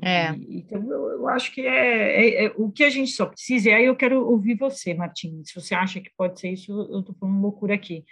É. 0.00 0.28
Então 0.48 0.80
eu, 0.88 1.10
eu, 1.10 1.28
acho 1.28 1.52
que 1.52 1.62
é, 1.62 2.44
é, 2.44 2.44
é, 2.44 2.52
o 2.56 2.70
que 2.70 2.84
a 2.84 2.90
gente 2.90 3.10
só 3.10 3.26
precisa, 3.26 3.70
e 3.70 3.74
aí 3.74 3.86
eu 3.86 3.96
quero 3.96 4.24
ouvir 4.24 4.56
você, 4.56 4.94
Martins, 4.94 5.48
se 5.48 5.60
você 5.60 5.74
acha 5.74 6.00
que 6.00 6.10
pode 6.16 6.38
ser 6.38 6.50
isso, 6.50 6.70
eu 6.92 7.00
estou 7.00 7.16
falando 7.18 7.42
loucura 7.42 7.74
aqui. 7.74 8.04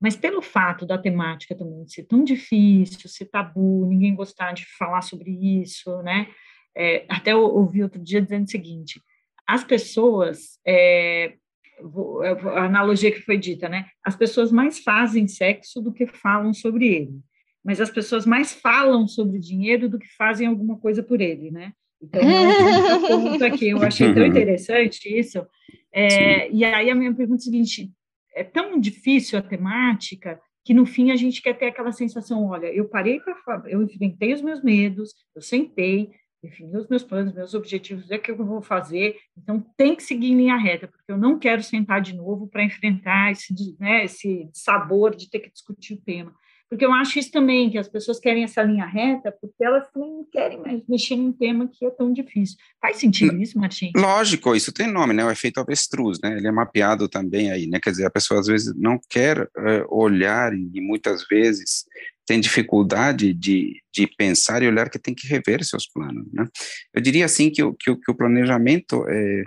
Mas 0.00 0.16
pelo 0.16 0.40
fato 0.40 0.86
da 0.86 0.96
temática 0.96 1.54
também 1.54 1.86
ser 1.86 2.04
tão 2.04 2.24
difícil, 2.24 3.08
ser 3.08 3.26
tabu, 3.26 3.86
ninguém 3.86 4.14
gostar 4.14 4.52
de 4.52 4.64
falar 4.78 5.02
sobre 5.02 5.30
isso, 5.30 6.00
né? 6.02 6.28
É, 6.76 7.04
até 7.08 7.32
eu 7.32 7.42
ouvi 7.42 7.82
outro 7.82 8.02
dia 8.02 8.22
dizendo 8.22 8.46
o 8.46 8.50
seguinte: 8.50 9.00
as 9.46 9.62
pessoas, 9.62 10.58
é, 10.66 11.34
a 12.54 12.64
analogia 12.64 13.12
que 13.12 13.20
foi 13.20 13.36
dita, 13.36 13.68
né? 13.68 13.86
As 14.04 14.16
pessoas 14.16 14.50
mais 14.50 14.78
fazem 14.78 15.28
sexo 15.28 15.82
do 15.82 15.92
que 15.92 16.06
falam 16.06 16.54
sobre 16.54 16.86
ele, 16.86 17.20
mas 17.62 17.80
as 17.80 17.90
pessoas 17.90 18.24
mais 18.24 18.54
falam 18.54 19.06
sobre 19.06 19.38
dinheiro 19.38 19.88
do 19.88 19.98
que 19.98 20.08
fazem 20.16 20.46
alguma 20.46 20.78
coisa 20.78 21.02
por 21.02 21.20
ele, 21.20 21.50
né? 21.50 21.72
Então, 22.02 22.22
é 22.22 23.16
um 23.16 23.22
ponto 23.22 23.44
aqui, 23.44 23.68
eu 23.68 23.82
achei 23.82 24.14
tão 24.14 24.24
interessante 24.26 25.06
isso. 25.06 25.46
É, 25.92 26.50
e 26.50 26.64
aí 26.64 26.88
a 26.88 26.94
minha 26.94 27.12
pergunta 27.12 27.42
é 27.42 27.42
a 27.42 27.44
seguinte: 27.44 27.90
é 28.40 28.44
tão 28.44 28.80
difícil 28.80 29.38
a 29.38 29.42
temática 29.42 30.40
que 30.64 30.72
no 30.72 30.86
fim 30.86 31.10
a 31.10 31.16
gente 31.16 31.42
quer 31.42 31.54
ter 31.54 31.66
aquela 31.66 31.92
sensação, 31.92 32.46
olha, 32.46 32.72
eu 32.72 32.88
parei 32.88 33.20
para 33.20 33.62
eu 33.66 33.82
enfrentei 33.82 34.32
os 34.32 34.42
meus 34.42 34.62
medos, 34.62 35.14
eu 35.34 35.42
sentei, 35.42 36.10
defini 36.42 36.74
os 36.76 36.88
meus 36.88 37.02
planos, 37.02 37.34
meus 37.34 37.54
objetivos, 37.54 38.10
o 38.10 38.18
que 38.18 38.30
eu 38.30 38.36
vou 38.36 38.62
fazer, 38.62 39.16
então 39.36 39.64
tem 39.76 39.94
que 39.94 40.02
seguir 40.02 40.28
em 40.28 40.36
linha 40.36 40.56
reta, 40.56 40.88
porque 40.88 41.12
eu 41.12 41.18
não 41.18 41.38
quero 41.38 41.62
sentar 41.62 42.00
de 42.00 42.14
novo 42.14 42.48
para 42.48 42.64
enfrentar 42.64 43.32
esse, 43.32 43.54
né, 43.78 44.04
esse 44.04 44.48
sabor 44.52 45.14
de 45.14 45.28
ter 45.28 45.40
que 45.40 45.50
discutir 45.50 45.94
o 45.94 46.00
tema 46.00 46.34
porque 46.70 46.86
eu 46.86 46.92
acho 46.92 47.18
isso 47.18 47.32
também, 47.32 47.68
que 47.68 47.76
as 47.76 47.88
pessoas 47.88 48.20
querem 48.20 48.44
essa 48.44 48.62
linha 48.62 48.86
reta, 48.86 49.32
porque 49.40 49.64
elas 49.64 49.88
não 49.94 50.24
querem 50.30 50.60
mais 50.60 50.80
mexer 50.88 51.16
num 51.16 51.32
tema 51.32 51.66
que 51.66 51.84
é 51.84 51.90
tão 51.90 52.12
difícil. 52.12 52.56
Faz 52.80 52.96
sentido 52.98 53.36
isso, 53.42 53.58
Martim? 53.58 53.90
Lógico, 53.96 54.54
isso 54.54 54.72
tem 54.72 54.86
nome, 54.86 55.12
né? 55.12 55.24
O 55.24 55.30
efeito 55.32 55.58
avestruz, 55.58 56.20
né? 56.22 56.36
Ele 56.36 56.46
é 56.46 56.52
mapeado 56.52 57.08
também 57.08 57.50
aí, 57.50 57.66
né? 57.66 57.80
Quer 57.80 57.90
dizer, 57.90 58.06
a 58.06 58.10
pessoa 58.10 58.38
às 58.38 58.46
vezes 58.46 58.72
não 58.76 59.00
quer 59.10 59.42
uh, 59.42 59.84
olhar 59.90 60.54
e 60.54 60.80
muitas 60.80 61.26
vezes 61.26 61.84
tem 62.24 62.38
dificuldade 62.38 63.34
de, 63.34 63.82
de 63.92 64.06
pensar 64.16 64.62
e 64.62 64.68
olhar 64.68 64.88
que 64.88 64.98
tem 65.00 65.12
que 65.12 65.26
rever 65.26 65.64
seus 65.64 65.88
planos, 65.88 66.32
né? 66.32 66.46
Eu 66.94 67.02
diria 67.02 67.24
assim 67.24 67.50
que 67.50 67.64
o, 67.64 67.74
que 67.74 67.96
que 67.96 68.10
o 68.12 68.14
planejamento 68.14 69.04
é... 69.08 69.42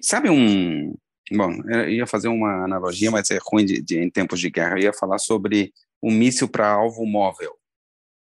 Sabe 0.00 0.30
um... 0.30 0.94
Bom, 1.32 1.50
eu 1.68 1.88
ia 1.88 2.06
fazer 2.06 2.28
uma 2.28 2.64
analogia, 2.64 3.10
mas 3.10 3.30
é 3.32 3.38
ruim 3.42 3.64
de, 3.64 3.82
de, 3.82 3.98
em 3.98 4.08
tempos 4.08 4.38
de 4.38 4.48
guerra. 4.48 4.78
Eu 4.78 4.84
ia 4.84 4.92
falar 4.92 5.18
sobre 5.18 5.72
um 6.04 6.10
míssil 6.10 6.46
para 6.46 6.68
alvo 6.68 7.06
móvel. 7.06 7.52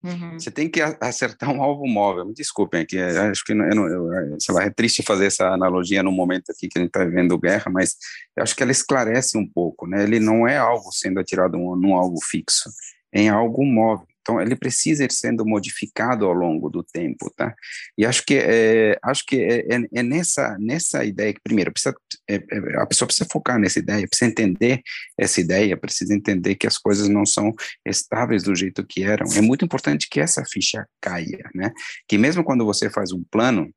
Uhum. 0.03 0.39
Você 0.39 0.49
tem 0.49 0.69
que 0.69 0.79
acertar 1.01 1.51
um 1.51 1.61
alvo 1.61 1.85
móvel. 1.85 2.25
Me 2.25 2.33
desculpem 2.33 2.81
aqui, 2.81 2.97
acho 2.99 3.43
que 3.43 3.53
não, 3.53 3.87
eu, 3.87 4.37
sei 4.39 4.55
lá, 4.55 4.63
é 4.63 4.69
triste 4.69 5.03
fazer 5.03 5.25
essa 5.25 5.49
analogia 5.49 6.01
no 6.01 6.11
momento 6.11 6.51
aqui 6.51 6.69
que 6.69 6.77
a 6.77 6.81
gente 6.81 6.89
está 6.89 7.03
vivendo 7.03 7.37
guerra, 7.37 7.69
mas 7.69 7.95
eu 8.35 8.43
acho 8.43 8.55
que 8.55 8.63
ela 8.63 8.71
esclarece 8.71 9.37
um 9.37 9.45
pouco, 9.45 9.85
né? 9.85 10.03
Ele 10.03 10.19
não 10.19 10.47
é 10.47 10.57
algo 10.57 10.91
sendo 10.91 11.19
atirado 11.19 11.57
num, 11.57 11.75
num 11.75 11.95
alvo 11.95 12.21
fixo, 12.23 12.69
é 13.13 13.21
em 13.21 13.29
algo 13.29 13.65
móvel. 13.65 14.07
Então, 14.27 14.41
ele 14.41 14.57
precisa 14.57 15.05
ir 15.05 15.11
sendo 15.13 15.45
modificado 15.45 16.25
ao 16.25 16.33
longo 16.33 16.69
do 16.69 16.83
tempo, 16.83 17.31
tá? 17.33 17.55
E 17.97 18.05
acho 18.05 18.25
que 18.25 18.35
é, 18.35 18.99
acho 19.01 19.25
que 19.25 19.37
é, 19.37 19.59
é, 19.73 19.87
é 19.93 20.03
nessa 20.03 20.57
nessa 20.59 21.05
ideia 21.05 21.33
que 21.33 21.39
primeiro 21.41 21.71
precisa 21.71 21.95
é, 22.29 22.35
é, 22.35 22.81
a 22.81 22.85
pessoa 22.85 23.07
precisa 23.07 23.25
focar 23.31 23.57
nessa 23.57 23.79
ideia, 23.79 24.05
precisa 24.05 24.29
entender 24.29 24.81
essa 25.17 25.39
ideia, 25.39 25.77
precisa 25.77 26.13
entender 26.13 26.55
que 26.55 26.67
as 26.67 26.77
coisas 26.77 27.07
não 27.07 27.25
são 27.25 27.53
estáveis 27.85 28.43
do 28.43 28.53
jeito 28.53 28.85
que 28.85 29.01
eram. 29.01 29.25
É 29.33 29.39
muito 29.39 29.63
importante 29.63 30.09
que 30.11 30.19
essa 30.19 30.43
ficha 30.43 30.85
caia, 30.99 31.49
né? 31.55 31.71
Que 32.05 32.17
mesmo 32.17 32.43
quando 32.43 32.65
você 32.65 32.89
faz 32.89 33.13
um 33.13 33.23
plano, 33.31 33.73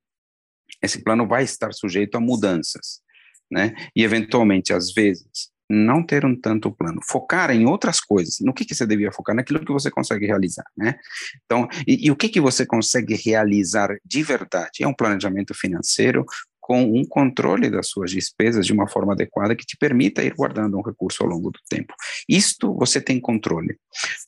esse 0.82 1.00
plano 1.04 1.28
vai 1.28 1.44
estar 1.44 1.72
sujeito 1.72 2.16
a 2.16 2.20
mudanças, 2.20 3.00
né? 3.48 3.72
E 3.94 4.02
eventualmente, 4.02 4.72
às 4.72 4.92
vezes, 4.92 5.49
não 5.70 6.02
ter 6.02 6.24
um 6.26 6.34
tanto 6.34 6.72
plano, 6.72 7.00
focar 7.08 7.50
em 7.50 7.64
outras 7.64 8.00
coisas. 8.00 8.38
No 8.40 8.52
que, 8.52 8.64
que 8.64 8.74
você 8.74 8.86
devia 8.86 9.12
focar? 9.12 9.36
Naquilo 9.36 9.64
que 9.64 9.72
você 9.72 9.90
consegue 9.90 10.26
realizar, 10.26 10.64
né? 10.76 10.96
Então, 11.44 11.68
e, 11.86 12.06
e 12.06 12.10
o 12.10 12.16
que, 12.16 12.28
que 12.28 12.40
você 12.40 12.66
consegue 12.66 13.14
realizar 13.14 13.96
de 14.04 14.22
verdade? 14.22 14.82
É 14.82 14.88
um 14.88 14.94
planejamento 14.94 15.54
financeiro 15.54 16.26
com 16.60 16.82
um 16.82 17.04
controle 17.04 17.70
das 17.70 17.88
suas 17.88 18.10
despesas 18.10 18.66
de 18.66 18.72
uma 18.72 18.88
forma 18.88 19.12
adequada 19.12 19.56
que 19.56 19.64
te 19.64 19.76
permita 19.76 20.22
ir 20.22 20.34
guardando 20.34 20.76
um 20.76 20.82
recurso 20.82 21.22
ao 21.22 21.28
longo 21.28 21.50
do 21.50 21.58
tempo. 21.68 21.94
Isto 22.28 22.74
você 22.74 23.00
tem 23.00 23.20
controle. 23.20 23.76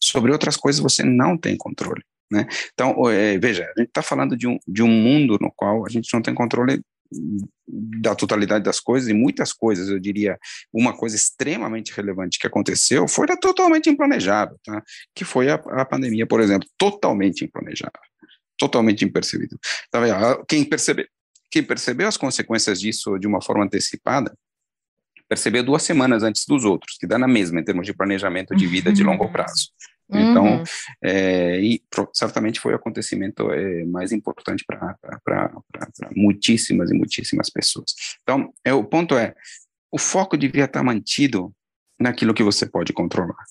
Sobre 0.00 0.32
outras 0.32 0.56
coisas 0.56 0.80
você 0.80 1.02
não 1.02 1.36
tem 1.36 1.56
controle. 1.56 2.02
Né? 2.30 2.46
Então, 2.72 3.08
é, 3.10 3.36
veja, 3.38 3.64
a 3.64 3.80
gente 3.80 3.88
está 3.88 4.02
falando 4.02 4.36
de 4.36 4.48
um, 4.48 4.58
de 4.66 4.82
um 4.82 4.88
mundo 4.88 5.36
no 5.40 5.52
qual 5.54 5.84
a 5.84 5.88
gente 5.90 6.12
não 6.14 6.22
tem 6.22 6.34
controle 6.34 6.80
da 7.66 8.14
totalidade 8.14 8.64
das 8.64 8.80
coisas 8.80 9.08
e 9.08 9.14
muitas 9.14 9.52
coisas, 9.52 9.88
eu 9.88 9.98
diria, 9.98 10.38
uma 10.72 10.96
coisa 10.96 11.16
extremamente 11.16 11.92
relevante 11.92 12.38
que 12.38 12.46
aconteceu 12.46 13.08
foi 13.08 13.26
totalmente 13.38 13.88
implanejável, 13.88 14.56
tá? 14.64 14.82
que 15.14 15.24
foi 15.24 15.48
a, 15.50 15.54
a 15.54 15.84
pandemia, 15.84 16.26
por 16.26 16.40
exemplo, 16.40 16.68
totalmente 16.76 17.44
implanejável, 17.44 18.00
totalmente 18.58 19.04
impercebível. 19.04 19.58
Tá 19.90 20.00
quem, 20.48 20.64
percebe, 20.64 21.08
quem 21.50 21.62
percebeu 21.62 22.08
as 22.08 22.16
consequências 22.16 22.80
disso 22.80 23.18
de 23.18 23.26
uma 23.26 23.40
forma 23.40 23.64
antecipada, 23.64 24.36
percebeu 25.28 25.62
duas 25.62 25.82
semanas 25.82 26.22
antes 26.22 26.44
dos 26.46 26.64
outros, 26.64 26.98
que 26.98 27.06
dá 27.06 27.18
na 27.18 27.28
mesma 27.28 27.58
em 27.58 27.64
termos 27.64 27.86
de 27.86 27.94
planejamento 27.94 28.54
de 28.54 28.66
vida 28.66 28.92
de 28.92 29.02
longo 29.02 29.30
prazo. 29.32 29.68
Então, 30.10 30.58
uhum. 30.58 30.64
é, 31.02 31.60
e 31.60 31.82
certamente 32.12 32.60
foi 32.60 32.72
o 32.72 32.76
acontecimento 32.76 33.50
é, 33.50 33.84
mais 33.84 34.12
importante 34.12 34.64
para 34.66 35.52
muitíssimas 36.14 36.90
e 36.90 36.94
muitíssimas 36.94 37.48
pessoas. 37.48 37.94
Então, 38.22 38.52
é, 38.64 38.74
o 38.74 38.84
ponto 38.84 39.16
é, 39.16 39.34
o 39.90 39.98
foco 39.98 40.36
devia 40.36 40.64
estar 40.64 40.82
mantido 40.82 41.54
naquilo 41.98 42.34
que 42.34 42.42
você 42.42 42.66
pode 42.66 42.92
controlar. 42.92 43.44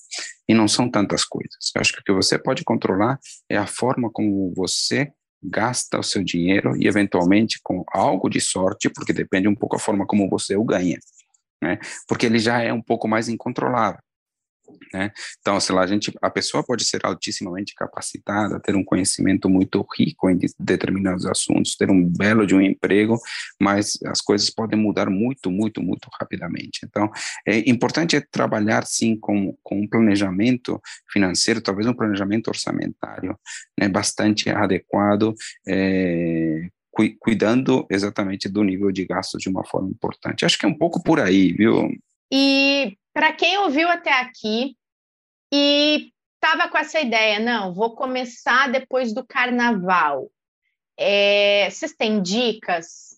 E 0.48 0.54
não 0.54 0.68
são 0.68 0.88
tantas 0.90 1.24
coisas. 1.24 1.72
Eu 1.74 1.80
acho 1.80 1.92
que 1.92 2.00
o 2.00 2.04
que 2.04 2.12
você 2.12 2.38
pode 2.38 2.62
controlar 2.64 3.18
é 3.48 3.56
a 3.56 3.66
forma 3.66 4.10
como 4.10 4.52
você 4.54 5.10
gasta 5.42 5.98
o 5.98 6.02
seu 6.02 6.22
dinheiro 6.22 6.76
e, 6.76 6.86
eventualmente, 6.86 7.58
com 7.62 7.84
algo 7.92 8.28
de 8.28 8.40
sorte, 8.40 8.88
porque 8.88 9.12
depende 9.12 9.48
um 9.48 9.54
pouco 9.54 9.76
da 9.76 9.82
forma 9.82 10.06
como 10.06 10.28
você 10.28 10.54
o 10.54 10.64
ganha. 10.64 10.98
Né? 11.60 11.78
Porque 12.06 12.26
ele 12.26 12.38
já 12.38 12.60
é 12.60 12.72
um 12.72 12.82
pouco 12.82 13.08
mais 13.08 13.28
incontrolável. 13.28 14.00
Né? 14.92 15.10
Então, 15.40 15.58
sei 15.58 15.74
lá, 15.74 15.82
a, 15.82 15.86
gente, 15.86 16.12
a 16.20 16.30
pessoa 16.30 16.62
pode 16.62 16.84
ser 16.84 17.04
altíssimamente 17.04 17.74
capacitada, 17.74 18.60
ter 18.60 18.76
um 18.76 18.84
conhecimento 18.84 19.48
muito 19.48 19.84
rico 19.96 20.28
em 20.28 20.38
determinados 20.58 21.26
assuntos, 21.26 21.76
ter 21.76 21.90
um 21.90 22.04
belo 22.04 22.46
de 22.46 22.54
um 22.54 22.60
emprego, 22.60 23.18
mas 23.60 23.98
as 24.06 24.20
coisas 24.20 24.50
podem 24.50 24.78
mudar 24.78 25.08
muito, 25.08 25.50
muito, 25.50 25.82
muito 25.82 26.08
rapidamente. 26.20 26.80
Então, 26.84 27.10
é 27.46 27.58
importante 27.70 28.20
trabalhar, 28.30 28.84
sim, 28.86 29.16
com, 29.18 29.56
com 29.62 29.80
um 29.80 29.88
planejamento 29.88 30.80
financeiro, 31.10 31.60
talvez 31.60 31.86
um 31.86 31.94
planejamento 31.94 32.48
orçamentário, 32.48 33.38
né, 33.78 33.88
bastante 33.88 34.50
adequado, 34.50 35.34
é, 35.66 36.68
cuidando 37.18 37.86
exatamente 37.90 38.48
do 38.48 38.62
nível 38.62 38.92
de 38.92 39.06
gastos 39.06 39.40
de 39.42 39.48
uma 39.48 39.64
forma 39.64 39.88
importante. 39.88 40.44
Acho 40.44 40.58
que 40.58 40.66
é 40.66 40.68
um 40.68 40.76
pouco 40.76 41.02
por 41.02 41.18
aí, 41.18 41.52
viu? 41.52 41.88
E 42.30 42.96
para 43.12 43.32
quem 43.32 43.58
ouviu 43.58 43.88
até 43.88 44.12
aqui 44.12 44.76
e 45.52 46.12
estava 46.42 46.68
com 46.68 46.78
essa 46.78 47.00
ideia, 47.00 47.38
não, 47.38 47.72
vou 47.72 47.94
começar 47.94 48.70
depois 48.70 49.12
do 49.12 49.24
carnaval. 49.24 50.30
É, 50.98 51.68
vocês 51.70 51.92
têm 51.92 52.20
dicas? 52.22 53.12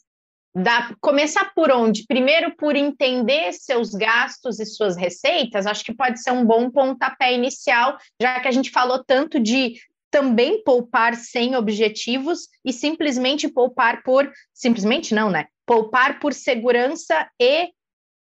Começar 1.00 1.52
por 1.54 1.70
onde? 1.72 2.06
Primeiro, 2.06 2.54
por 2.56 2.76
entender 2.76 3.52
seus 3.52 3.90
gastos 3.90 4.60
e 4.60 4.66
suas 4.66 4.96
receitas, 4.96 5.66
acho 5.66 5.84
que 5.84 5.94
pode 5.94 6.22
ser 6.22 6.30
um 6.30 6.44
bom 6.44 6.70
pontapé 6.70 7.32
inicial, 7.32 7.98
já 8.20 8.38
que 8.38 8.46
a 8.46 8.52
gente 8.52 8.70
falou 8.70 9.02
tanto 9.02 9.40
de 9.40 9.74
também 10.10 10.62
poupar 10.62 11.16
sem 11.16 11.56
objetivos 11.56 12.48
e 12.64 12.72
simplesmente 12.72 13.48
poupar 13.48 14.04
por. 14.04 14.30
Simplesmente 14.52 15.12
não, 15.12 15.28
né? 15.28 15.46
Poupar 15.66 16.20
por 16.20 16.32
segurança 16.32 17.28
e 17.40 17.70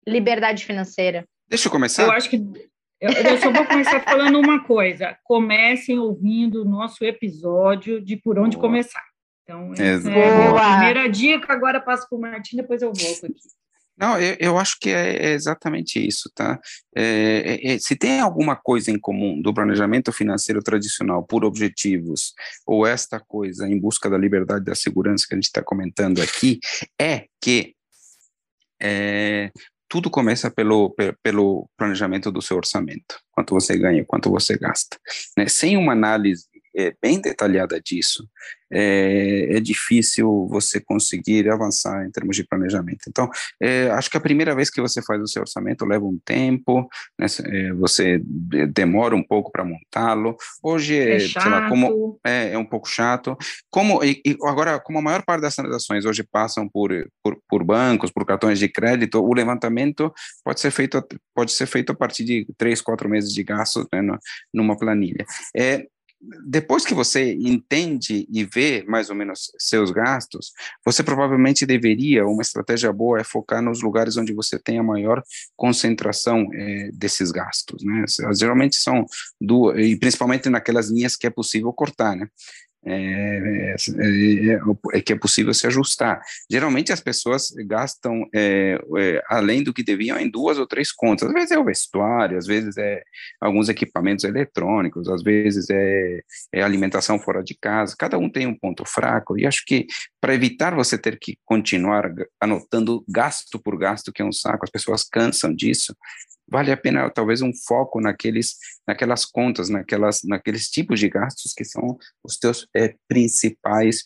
liberdade 0.06 0.66
financeira. 0.66 1.26
Deixa 1.48 1.68
eu 1.68 1.72
começar. 1.72 2.04
Eu 2.04 2.12
acho 2.12 2.30
que 2.30 2.38
eu, 3.00 3.12
eu 3.12 3.38
só 3.40 3.52
vou 3.52 3.66
começar 3.66 4.00
falando 4.02 4.40
uma 4.40 4.64
coisa. 4.64 5.18
Comecem 5.24 6.00
ouvindo 6.00 6.64
o 6.64 6.66
nosso 6.66 7.06
episódio 7.06 8.02
de 8.02 8.18
por 8.18 8.40
onde 8.40 8.58
Boa. 8.58 8.68
começar. 8.68 9.04
Então, 9.44 9.72
essa 9.74 10.12
é 10.12 10.48
a 10.48 10.72
primeira 10.72 11.08
dica. 11.10 11.54
Agora 11.54 11.80
passo 11.80 12.08
para 12.10 12.18
o 12.18 12.22
Martim, 12.22 12.58
depois 12.58 12.82
eu 12.82 12.92
volto 12.92 13.26
aqui. 13.26 13.40
Não, 13.98 14.20
eu, 14.20 14.36
eu 14.40 14.58
acho 14.60 14.78
que 14.80 14.92
é, 14.92 15.30
é 15.30 15.32
exatamente 15.32 16.06
isso, 16.06 16.30
tá? 16.36 16.60
É, 16.96 17.60
é, 17.64 17.74
é, 17.74 17.80
se 17.80 17.96
tem 17.96 18.20
alguma 18.20 18.56
coisa 18.56 18.92
em 18.92 19.00
comum 19.00 19.42
do 19.42 19.52
planejamento 19.52 20.12
financeiro 20.12 20.62
tradicional 20.62 21.24
por 21.24 21.44
objetivos, 21.44 22.34
ou 22.66 22.86
esta 22.86 23.20
coisa 23.20 23.68
em 23.68 23.80
busca 23.80 24.08
da 24.08 24.18
liberdade 24.18 24.62
e 24.62 24.66
da 24.66 24.76
segurança 24.76 25.26
que 25.28 25.34
a 25.34 25.38
gente 25.38 25.46
está 25.46 25.64
comentando 25.64 26.22
aqui, 26.22 26.60
é 27.02 27.26
que 27.42 27.74
é, 28.80 29.52
tudo 29.90 30.10
começa 30.10 30.52
pelo, 30.52 30.96
pelo 31.24 31.70
planejamento 31.78 32.32
do 32.32 32.42
seu 32.42 32.58
orçamento, 32.58 33.20
quanto 33.32 33.54
você 33.54 33.78
ganha, 33.78 34.04
quanto 34.06 34.30
você 34.30 34.58
gasta. 34.58 34.98
Né? 35.38 35.48
Sem 35.48 35.78
uma 35.78 35.94
análise 35.94 36.47
é, 36.78 36.94
bem 37.02 37.20
detalhada 37.20 37.82
disso, 37.82 38.30
é, 38.72 39.56
é, 39.56 39.60
difícil 39.60 40.48
você 40.50 40.80
conseguir 40.80 41.50
avançar 41.50 42.06
em 42.06 42.12
termos 42.12 42.36
de 42.36 42.46
planejamento. 42.46 43.06
Então, 43.08 43.30
é, 43.62 43.90
acho 43.92 44.10
que 44.10 44.18
a 44.18 44.22
primeira 44.22 44.54
vez 44.54 44.70
que 44.70 44.82
você 44.82 45.02
faz 45.02 45.22
o 45.22 45.28
seu 45.28 45.42
orçamento 45.42 45.86
leva 45.86 46.06
um 46.06 46.20
tempo, 46.24 46.88
né, 47.18 47.28
é, 47.46 47.74
você 47.74 48.22
demora 48.70 49.16
um 49.16 49.24
pouco 49.24 49.52
para 49.52 49.64
montá-lo. 49.64 50.36
Hoje, 50.62 50.98
é, 50.98 51.20
sei 51.20 51.50
lá, 51.50 51.70
como 51.70 52.20
é, 52.26 52.52
é, 52.54 52.58
um 52.58 52.66
pouco 52.66 52.88
chato. 52.88 53.38
Como 53.70 54.04
e, 54.04 54.22
e, 54.26 54.38
agora, 54.44 54.80
como 54.80 55.00
a 55.00 55.02
maior 55.02 55.24
parte 55.24 55.42
das 55.42 55.56
transações 55.56 56.06
hoje 56.06 56.24
passam 56.24 56.68
por, 56.68 56.92
por, 57.24 57.40
por, 57.50 57.64
bancos, 57.64 58.12
por 58.12 58.26
cartões 58.26 58.60
de 58.60 58.68
crédito, 58.68 59.20
o 59.24 59.34
levantamento 59.34 60.14
pode 60.44 60.60
ser 60.60 60.72
feito 60.72 61.04
pode 61.34 61.52
ser 61.52 61.68
feito 61.68 61.92
a 61.92 61.96
partir 61.96 62.24
de 62.26 62.48
três, 62.58 62.82
quatro 62.82 63.08
meses 63.08 63.32
de 63.32 63.44
gastos 63.44 63.86
né, 63.94 64.02
numa 64.54 64.78
planilha. 64.78 65.26
É, 65.56 65.86
depois 66.20 66.86
que 66.86 66.94
você 66.94 67.34
entende 67.34 68.28
e 68.32 68.44
vê 68.44 68.84
mais 68.88 69.10
ou 69.10 69.16
menos 69.16 69.52
seus 69.58 69.92
gastos, 69.92 70.52
você 70.84 71.04
provavelmente 71.04 71.66
deveria, 71.66 72.26
uma 72.26 72.42
estratégia 72.42 72.92
boa 72.92 73.20
é 73.20 73.24
focar 73.24 73.62
nos 73.62 73.82
lugares 73.82 74.18
onde 74.18 74.34
você 74.34 74.58
tem 74.58 74.80
a 74.80 74.84
maior 74.84 75.24
concentração 75.56 76.48
é, 76.54 76.90
desses 76.94 77.32
gastos, 77.32 77.84
né? 77.84 78.04
Geralmente 78.38 78.78
são 78.78 79.06
duas, 79.40 79.78
e 79.80 79.96
principalmente 79.96 80.50
naquelas 80.50 80.90
linhas 80.90 81.16
que 81.16 81.28
é 81.28 81.30
possível 81.30 81.72
cortar, 81.72 82.16
né? 82.16 82.28
É, 82.90 82.94
é, 82.94 83.76
é, 83.76 84.98
é, 84.98 85.02
que 85.02 85.12
é 85.12 85.18
possível 85.18 85.54
se 85.54 85.68
ajustar. 85.68 86.22
Geralmente 86.50 86.94
as 86.94 87.02
pessoas 87.02 87.50
gastam 87.66 88.26
é, 88.34 88.80
é, 88.98 89.22
além 89.28 89.62
do 89.62 89.74
que 89.74 89.84
deviam 89.84 90.18
em 90.18 90.30
duas 90.30 90.58
ou 90.58 90.66
três 90.66 90.92
contas. 90.92 91.28
Às 91.28 91.34
vezes 91.34 91.52
é 91.52 91.60
o 91.60 91.66
vestuário, 91.66 92.38
às 92.38 92.48
vezes 92.48 92.78
é 92.78 93.04
alguns 93.42 93.68
equipamentos 93.68 94.24
eletrônicos, 94.24 95.10
às 95.10 95.22
vezes 95.22 95.70
é, 95.70 96.22
é 96.54 96.62
alimentação 96.62 97.20
fora 97.20 97.44
de 97.44 97.58
casa. 97.60 97.94
Cada 98.00 98.18
um 98.18 98.30
tem 98.30 98.48
um 98.48 98.58
ponto 98.58 98.86
fraco. 98.86 99.38
E 99.38 99.46
acho 99.46 99.66
que 99.66 99.86
para 100.22 100.34
evitar 100.34 100.74
você 100.74 100.98
ter 100.98 101.20
que 101.20 101.38
continuar 101.44 102.10
anotando 102.40 103.04
gasto 103.08 103.60
por 103.60 103.78
gasto, 103.78 104.14
que 104.14 104.22
é 104.22 104.26
um 104.26 104.32
saco, 104.32 104.64
as 104.64 104.72
pessoas 104.72 105.04
cansam 105.04 105.54
disso 105.54 105.94
vale 106.48 106.72
a 106.72 106.78
pena 106.78 107.10
talvez 107.10 107.42
um 107.42 107.52
foco 107.54 108.00
naqueles, 108.00 108.56
naquelas 108.88 109.26
contas, 109.26 109.70
naquelas, 109.70 110.22
naqueles 110.24 110.70
tipos 110.70 111.00
de 111.00 111.10
gastos 111.10 111.54
que 111.54 111.66
são 111.66 111.98
os 112.24 112.38
teus 112.38 112.68
é, 112.76 112.96
principais 113.08 114.06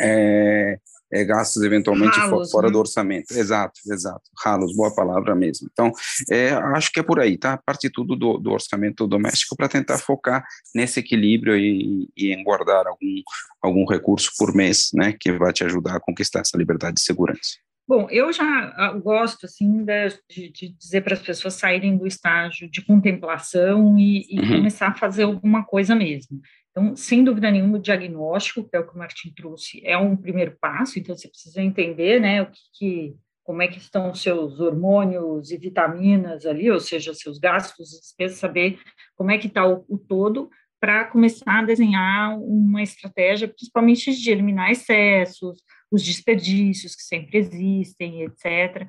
é, 0.00 0.78
é, 1.12 1.24
gastos 1.24 1.62
eventualmente 1.62 2.18
ralos, 2.18 2.50
fora 2.50 2.66
né? 2.66 2.72
do 2.72 2.78
orçamento. 2.78 3.32
Exato, 3.32 3.80
exato. 3.90 4.22
Ralos, 4.42 4.74
boa 4.74 4.94
palavra 4.94 5.34
mesmo. 5.34 5.68
Então, 5.72 5.92
é, 6.30 6.50
acho 6.50 6.90
que 6.92 7.00
é 7.00 7.02
por 7.02 7.20
aí, 7.20 7.38
tá? 7.38 7.58
Parte 7.64 7.88
tudo 7.90 8.16
do, 8.16 8.38
do 8.38 8.50
orçamento 8.50 9.06
doméstico 9.06 9.56
para 9.56 9.68
tentar 9.68 9.98
focar 9.98 10.44
nesse 10.74 11.00
equilíbrio 11.00 11.56
e, 11.56 12.08
e 12.16 12.32
em 12.32 12.42
guardar 12.42 12.86
algum, 12.86 13.22
algum 13.62 13.86
recurso 13.86 14.32
por 14.36 14.54
mês, 14.54 14.90
né, 14.92 15.14
que 15.18 15.32
vai 15.32 15.52
te 15.52 15.64
ajudar 15.64 15.96
a 15.96 16.00
conquistar 16.00 16.40
essa 16.40 16.58
liberdade 16.58 16.96
de 16.96 17.02
segurança. 17.02 17.65
Bom, 17.88 18.08
eu 18.10 18.32
já 18.32 18.44
ah, 18.76 18.92
gosto 18.92 19.46
assim 19.46 19.84
de, 19.84 20.50
de 20.50 20.68
dizer 20.76 21.02
para 21.02 21.14
as 21.14 21.22
pessoas 21.22 21.54
saírem 21.54 21.96
do 21.96 22.06
estágio 22.06 22.68
de 22.68 22.84
contemplação 22.84 23.96
e, 23.96 24.26
e 24.28 24.40
uhum. 24.40 24.56
começar 24.56 24.88
a 24.88 24.94
fazer 24.94 25.22
alguma 25.22 25.64
coisa 25.64 25.94
mesmo. 25.94 26.40
Então, 26.70 26.96
sem 26.96 27.22
dúvida 27.22 27.50
nenhuma, 27.50 27.78
o 27.78 27.80
diagnóstico, 27.80 28.68
que 28.68 28.76
é 28.76 28.80
o 28.80 28.86
que 28.86 28.94
o 28.94 28.98
Martin 28.98 29.32
trouxe, 29.34 29.80
é 29.84 29.96
um 29.96 30.16
primeiro 30.16 30.56
passo. 30.60 30.98
Então, 30.98 31.16
você 31.16 31.28
precisa 31.28 31.62
entender, 31.62 32.20
né, 32.20 32.42
o 32.42 32.46
que, 32.46 32.60
que 32.74 33.14
como 33.44 33.62
é 33.62 33.68
que 33.68 33.78
estão 33.78 34.10
os 34.10 34.20
seus 34.20 34.58
hormônios 34.58 35.52
e 35.52 35.56
vitaminas 35.56 36.44
ali, 36.44 36.68
ou 36.68 36.80
seja, 36.80 37.14
seus 37.14 37.38
gastos 37.38 37.90
despesas, 37.90 38.38
saber 38.38 38.80
como 39.14 39.30
é 39.30 39.38
que 39.38 39.46
está 39.46 39.64
o, 39.64 39.84
o 39.88 39.96
todo 39.96 40.50
para 40.80 41.04
começar 41.04 41.60
a 41.60 41.64
desenhar 41.64 42.36
uma 42.38 42.82
estratégia, 42.82 43.48
principalmente 43.48 44.12
de 44.12 44.30
eliminar 44.30 44.70
excessos, 44.70 45.62
os 45.90 46.02
desperdícios 46.02 46.94
que 46.94 47.02
sempre 47.02 47.38
existem, 47.38 48.22
etc. 48.22 48.88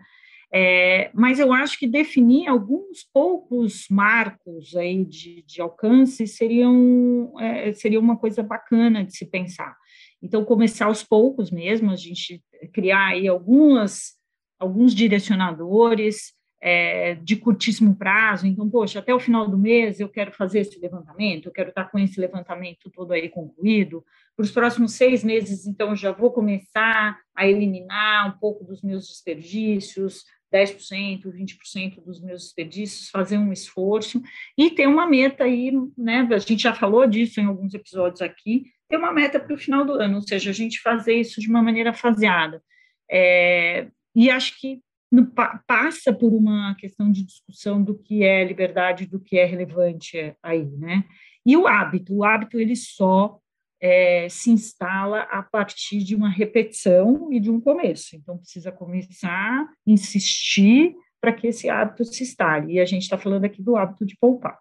É, 0.52 1.12
mas 1.14 1.40
eu 1.40 1.52
acho 1.52 1.78
que 1.78 1.86
definir 1.88 2.48
alguns 2.48 3.04
poucos 3.14 3.86
marcos 3.90 4.76
aí 4.76 5.04
de, 5.04 5.44
de 5.44 5.62
alcance 5.62 6.26
seriam, 6.26 7.34
é, 7.40 7.74
seria 7.74 8.00
uma 8.00 8.18
coisa 8.18 8.42
bacana 8.42 9.04
de 9.04 9.16
se 9.16 9.26
pensar. 9.26 9.76
Então, 10.22 10.46
começar 10.46 10.86
aos 10.86 11.04
poucos 11.04 11.52
mesmo, 11.52 11.92
a 11.92 11.96
gente 11.96 12.42
criar 12.74 13.08
aí 13.08 13.28
algumas, 13.28 14.14
alguns 14.58 14.96
direcionadores, 14.96 16.34
é, 16.62 17.16
de 17.16 17.36
curtíssimo 17.36 17.96
prazo, 17.96 18.48
então, 18.48 18.70
poxa, 18.70 19.00
até 19.00 19.14
o 19.14 19.20
final 19.20 19.48
do 19.48 19.58
mês 19.58 20.00
eu 20.00 20.10
quero 20.10 20.32
fazer 20.32 20.60
esse 20.60 20.80
levantamento, 20.80 21.46
eu 21.46 21.52
quero 21.52 21.70
estar 21.70 21.86
com 21.86 22.00
esse 22.00 22.20
levantamento 22.20 22.90
todo 22.92 23.12
aí 23.14 23.30
concluído, 23.30 24.04
para 24.36 24.44
os 24.44 24.52
próximos 24.52 24.94
seis 24.94 25.24
meses, 25.24 25.68
então, 25.68 25.96
já 25.96 26.12
vou 26.12 26.32
começar 26.32 27.20
a 27.36 27.48
eliminar 27.48 28.28
um 28.28 28.40
pouco 28.40 28.64
dos 28.64 28.82
meus 28.82 29.08
desperdícios, 29.08 30.24
10%, 30.54 31.24
20% 31.26 32.04
dos 32.04 32.22
meus 32.22 32.44
desperdícios, 32.44 33.10
fazer 33.10 33.38
um 33.38 33.52
esforço 33.52 34.22
e 34.58 34.72
ter 34.72 34.88
uma 34.88 35.06
meta 35.06 35.44
aí, 35.44 35.72
né? 35.98 36.28
A 36.32 36.38
gente 36.38 36.64
já 36.64 36.74
falou 36.74 37.06
disso 37.06 37.42
em 37.42 37.46
alguns 37.46 37.74
episódios 37.74 38.22
aqui, 38.22 38.64
ter 38.88 38.98
uma 38.98 39.12
meta 39.12 39.40
para 39.40 39.54
o 39.54 39.58
final 39.58 39.86
do 39.86 39.94
ano, 39.94 40.16
ou 40.16 40.22
seja, 40.22 40.50
a 40.50 40.54
gente 40.54 40.80
fazer 40.80 41.16
isso 41.16 41.42
de 41.42 41.50
uma 41.50 41.62
maneira 41.62 41.94
faseada. 41.94 42.64
É, 43.12 43.88
e 44.16 44.30
acho 44.30 44.60
que 44.60 44.82
passa 45.66 46.14
por 46.14 46.34
uma 46.34 46.76
questão 46.76 47.12
de 47.12 47.26
discussão 47.26 47.82
do 47.82 47.98
que 47.98 48.24
é 48.24 48.44
liberdade, 48.44 49.06
do 49.06 49.20
que 49.20 49.38
é 49.38 49.46
relevante 49.46 50.36
aí, 50.44 50.66
né? 50.66 51.04
E 51.46 51.56
o 51.56 51.66
hábito, 51.66 52.14
o 52.14 52.24
hábito 52.24 52.60
ele 52.60 52.76
só 52.76 53.40
é, 53.82 54.28
se 54.30 54.50
instala 54.50 55.22
a 55.32 55.42
partir 55.42 56.00
de 56.00 56.16
uma 56.16 56.30
repetição 56.30 57.32
e 57.32 57.40
de 57.40 57.50
um 57.50 57.60
começo. 57.60 58.16
Então 58.16 58.38
precisa 58.38 58.72
começar, 58.72 59.68
insistir 59.86 60.96
para 61.22 61.32
que 61.32 61.48
esse 61.48 61.70
hábito 61.70 62.04
se 62.06 62.24
instale. 62.24 62.74
E 62.74 62.80
a 62.80 62.86
gente 62.86 63.04
está 63.04 63.18
falando 63.18 63.46
aqui 63.46 63.62
do 63.62 63.78
hábito 63.78 64.06
de 64.06 64.18
poupar. 64.20 64.58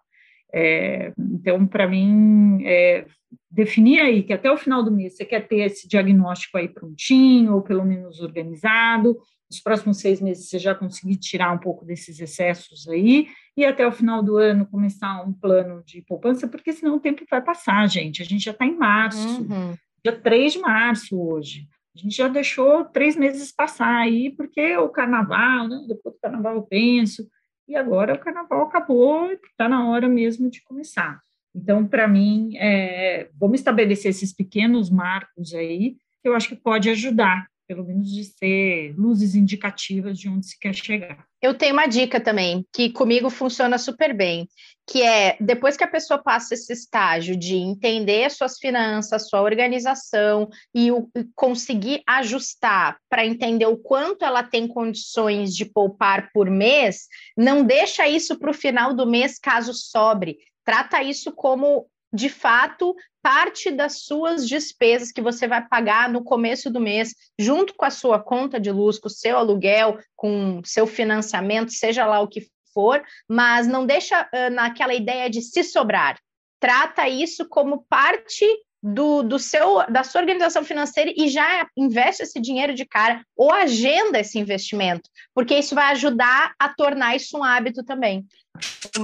É, 0.53 1.11
então, 1.17 1.67
para 1.67 1.87
mim, 1.87 2.63
é, 2.65 3.05
definir 3.51 3.99
aí 3.99 4.23
que 4.23 4.33
até 4.33 4.49
o 4.51 4.57
final 4.57 4.83
do 4.83 4.91
mês 4.91 5.15
você 5.15 5.25
quer 5.25 5.47
ter 5.47 5.59
esse 5.65 5.87
diagnóstico 5.87 6.57
aí 6.57 6.69
prontinho, 6.69 7.53
ou 7.53 7.61
pelo 7.61 7.83
menos 7.83 8.21
organizado, 8.21 9.17
nos 9.49 9.59
próximos 9.61 9.97
seis 9.97 10.21
meses 10.21 10.49
você 10.49 10.59
já 10.59 10.75
conseguir 10.75 11.15
tirar 11.15 11.53
um 11.53 11.57
pouco 11.57 11.85
desses 11.85 12.19
excessos 12.19 12.87
aí, 12.87 13.27
e 13.55 13.65
até 13.65 13.87
o 13.87 13.91
final 13.91 14.21
do 14.21 14.37
ano 14.37 14.65
começar 14.65 15.21
um 15.23 15.33
plano 15.33 15.81
de 15.85 16.01
poupança, 16.01 16.47
porque 16.47 16.73
senão 16.73 16.97
o 16.97 16.99
tempo 16.99 17.25
vai 17.29 17.41
passar, 17.41 17.87
gente. 17.87 18.21
A 18.21 18.25
gente 18.25 18.43
já 18.43 18.51
está 18.51 18.65
em 18.65 18.75
março, 18.75 19.41
uhum. 19.41 19.75
dia 20.03 20.19
3 20.19 20.53
de 20.53 20.59
março 20.59 21.19
hoje. 21.19 21.67
A 21.95 21.99
gente 21.99 22.15
já 22.15 22.27
deixou 22.27 22.85
três 22.85 23.15
meses 23.15 23.51
passar 23.51 23.95
aí, 23.95 24.29
porque 24.29 24.77
o 24.77 24.89
carnaval, 24.89 25.67
né? 25.67 25.83
depois 25.87 26.13
do 26.13 26.21
carnaval 26.21 26.55
eu 26.55 26.63
penso, 26.63 27.27
e 27.67 27.75
agora 27.75 28.13
o 28.13 28.19
carnaval 28.19 28.63
acabou, 28.63 29.31
está 29.31 29.67
na 29.67 29.89
hora 29.89 30.07
mesmo 30.07 30.49
de 30.49 30.63
começar. 30.63 31.19
Então, 31.55 31.87
para 31.87 32.07
mim, 32.07 32.55
é, 32.57 33.29
vamos 33.33 33.59
estabelecer 33.59 34.11
esses 34.11 34.31
pequenos 34.31 34.91
marcos 34.91 35.55
aí, 35.55 35.95
que 36.21 36.29
eu 36.29 36.35
acho 36.35 36.49
que 36.49 36.55
pode 36.55 36.89
ajudar 36.89 37.47
pelo 37.67 37.83
menos 37.83 38.09
de 38.09 38.23
ser 38.23 38.95
luzes 38.97 39.35
indicativas 39.35 40.17
de 40.17 40.29
onde 40.29 40.47
se 40.47 40.57
quer 40.57 40.73
chegar. 40.73 41.25
Eu 41.41 41.53
tenho 41.53 41.73
uma 41.73 41.85
dica 41.85 42.19
também, 42.19 42.65
que 42.73 42.89
comigo 42.89 43.29
funciona 43.29 43.77
super 43.77 44.15
bem, 44.15 44.47
que 44.89 45.03
é 45.03 45.37
depois 45.39 45.75
que 45.75 45.83
a 45.83 45.87
pessoa 45.87 46.21
passa 46.23 46.53
esse 46.53 46.71
estágio 46.71 47.35
de 47.35 47.55
entender 47.55 48.31
suas 48.31 48.57
finanças, 48.57 49.29
sua 49.29 49.41
organização 49.41 50.49
e, 50.73 50.91
o, 50.91 51.09
e 51.15 51.25
conseguir 51.35 52.01
ajustar 52.07 52.97
para 53.09 53.25
entender 53.25 53.65
o 53.65 53.77
quanto 53.77 54.23
ela 54.23 54.41
tem 54.41 54.67
condições 54.67 55.53
de 55.53 55.65
poupar 55.65 56.31
por 56.31 56.49
mês, 56.49 57.07
não 57.37 57.63
deixa 57.63 58.07
isso 58.07 58.39
para 58.39 58.51
o 58.51 58.53
final 58.53 58.93
do 58.93 59.05
mês 59.05 59.37
caso 59.37 59.73
sobre. 59.73 60.37
Trata 60.63 61.03
isso 61.03 61.31
como 61.33 61.87
de 62.13 62.29
fato 62.29 62.95
parte 63.21 63.69
das 63.69 64.03
suas 64.03 64.47
despesas 64.47 65.11
que 65.11 65.21
você 65.21 65.47
vai 65.47 65.67
pagar 65.67 66.09
no 66.09 66.23
começo 66.23 66.69
do 66.69 66.79
mês, 66.79 67.13
junto 67.37 67.73
com 67.73 67.83
a 67.83 67.89
sua 67.89 68.19
conta 68.19 68.59
de 68.59 68.71
luz, 68.71 68.97
com 68.97 69.07
o 69.07 69.11
seu 69.11 69.37
aluguel, 69.37 69.99
com 70.15 70.61
seu 70.63 70.87
financiamento, 70.87 71.73
seja 71.73 72.05
lá 72.05 72.21
o 72.21 72.27
que 72.27 72.47
for, 72.73 73.03
mas 73.27 73.67
não 73.67 73.85
deixa 73.85 74.21
uh, 74.21 74.49
naquela 74.53 74.93
ideia 74.93 75.29
de 75.29 75.41
se 75.41 75.63
sobrar. 75.63 76.17
Trata 76.59 77.07
isso 77.09 77.47
como 77.49 77.85
parte 77.89 78.45
do, 78.81 79.23
do 79.23 79.39
seu 79.39 79.83
da 79.89 80.03
sua 80.03 80.21
organização 80.21 80.63
financeira 80.63 81.11
e 81.15 81.27
já 81.27 81.67
investe 81.75 82.23
esse 82.23 82.39
dinheiro 82.39 82.73
de 82.73 82.85
cara 82.85 83.23
ou 83.35 83.51
agenda 83.51 84.19
esse 84.19 84.37
investimento, 84.37 85.09
porque 85.33 85.57
isso 85.57 85.73
vai 85.73 85.91
ajudar 85.91 86.53
a 86.59 86.69
tornar 86.69 87.15
isso 87.15 87.37
um 87.37 87.43
hábito 87.43 87.83
também. 87.83 88.25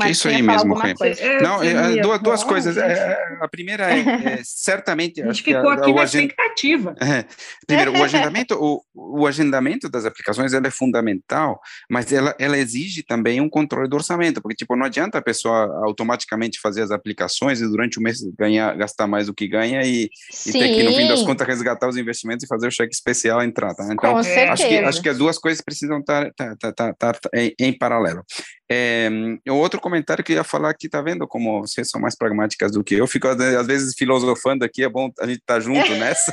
Isso 0.09 0.27
aí 0.27 0.41
mesmo, 0.41 0.75
é, 0.81 1.41
Não, 1.41 1.63
é, 1.63 2.01
duas, 2.01 2.21
duas 2.21 2.43
coisas. 2.43 2.77
É, 2.77 3.37
a 3.39 3.47
primeira 3.47 3.91
é, 3.91 3.99
é 3.99 4.41
certamente. 4.43 5.21
A 5.21 5.27
gente 5.27 5.43
ficou 5.43 5.69
aqui 5.69 5.93
na 5.93 6.03
expectativa. 6.03 6.95
primeiro, 7.67 7.97
o 7.97 8.03
agendamento, 8.03 8.55
o, 8.55 8.83
o 8.93 9.27
agendamento 9.27 9.89
das 9.89 10.05
aplicações 10.05 10.53
ela 10.53 10.67
é 10.67 10.71
fundamental, 10.71 11.59
mas 11.89 12.11
ela, 12.11 12.35
ela 12.39 12.57
exige 12.57 13.03
também 13.03 13.41
um 13.41 13.49
controle 13.49 13.87
do 13.87 13.95
orçamento, 13.95 14.41
porque 14.41 14.55
tipo 14.55 14.75
não 14.75 14.85
adianta 14.85 15.17
a 15.17 15.21
pessoa 15.21 15.81
automaticamente 15.85 16.59
fazer 16.59 16.81
as 16.81 16.91
aplicações 16.91 17.61
e 17.61 17.67
durante 17.67 17.99
o 17.99 18.01
mês 18.01 18.19
ganhar, 18.37 18.75
gastar 18.75 19.07
mais 19.07 19.27
do 19.27 19.33
que 19.33 19.47
ganha 19.47 19.81
e, 19.83 20.09
e 20.47 20.51
ter 20.51 20.75
que 20.75 20.83
no 20.83 20.93
fim 20.93 21.07
das 21.07 21.21
contas 21.23 21.47
resgatar 21.47 21.87
os 21.87 21.97
investimentos 21.97 22.43
e 22.43 22.47
fazer 22.47 22.67
o 22.67 22.71
cheque 22.71 22.93
especial 22.93 23.43
entrar. 23.43 23.73
Tá? 23.73 23.87
Então, 23.91 24.17
acho 24.17 24.67
que 24.67 24.77
acho 24.77 25.01
que 25.01 25.09
as 25.09 25.17
duas 25.17 25.37
coisas 25.37 25.61
precisam 25.61 25.99
estar, 25.99 26.27
estar, 26.27 26.69
estar, 26.69 26.89
estar 26.91 27.19
em, 27.33 27.53
em 27.59 27.77
paralelo. 27.77 28.23
É, 28.69 29.09
outro 29.51 29.79
comentário 29.79 30.23
que 30.23 30.31
eu 30.31 30.37
ia 30.37 30.43
falar 30.43 30.69
aqui, 30.69 30.87
tá 30.87 31.01
vendo 31.01 31.27
como 31.27 31.61
vocês 31.61 31.89
são 31.89 31.99
mais 31.99 32.15
pragmáticas 32.15 32.71
do 32.71 32.83
que 32.83 32.95
eu? 32.95 33.05
Fico 33.07 33.27
às 33.27 33.67
vezes 33.67 33.93
filosofando 33.97 34.63
aqui, 34.63 34.83
é 34.83 34.89
bom 34.89 35.11
a 35.19 35.27
gente 35.27 35.39
estar 35.39 35.55
tá 35.55 35.59
junto 35.59 35.91
nessa, 35.95 36.31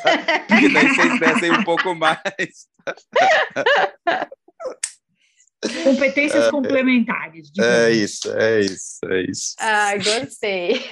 porque 0.48 0.68
daí 0.72 0.88
vocês 0.88 1.20
descem 1.20 1.50
um 1.52 1.64
pouco 1.64 1.94
mais. 1.94 2.18
Competências 5.84 6.46
é, 6.46 6.50
complementares. 6.50 7.50
É 7.58 7.90
isso, 7.90 8.32
é 8.34 8.60
isso, 8.60 8.98
é 9.04 9.22
isso. 9.30 9.54
Ah, 9.58 9.94
gostei. 9.96 10.80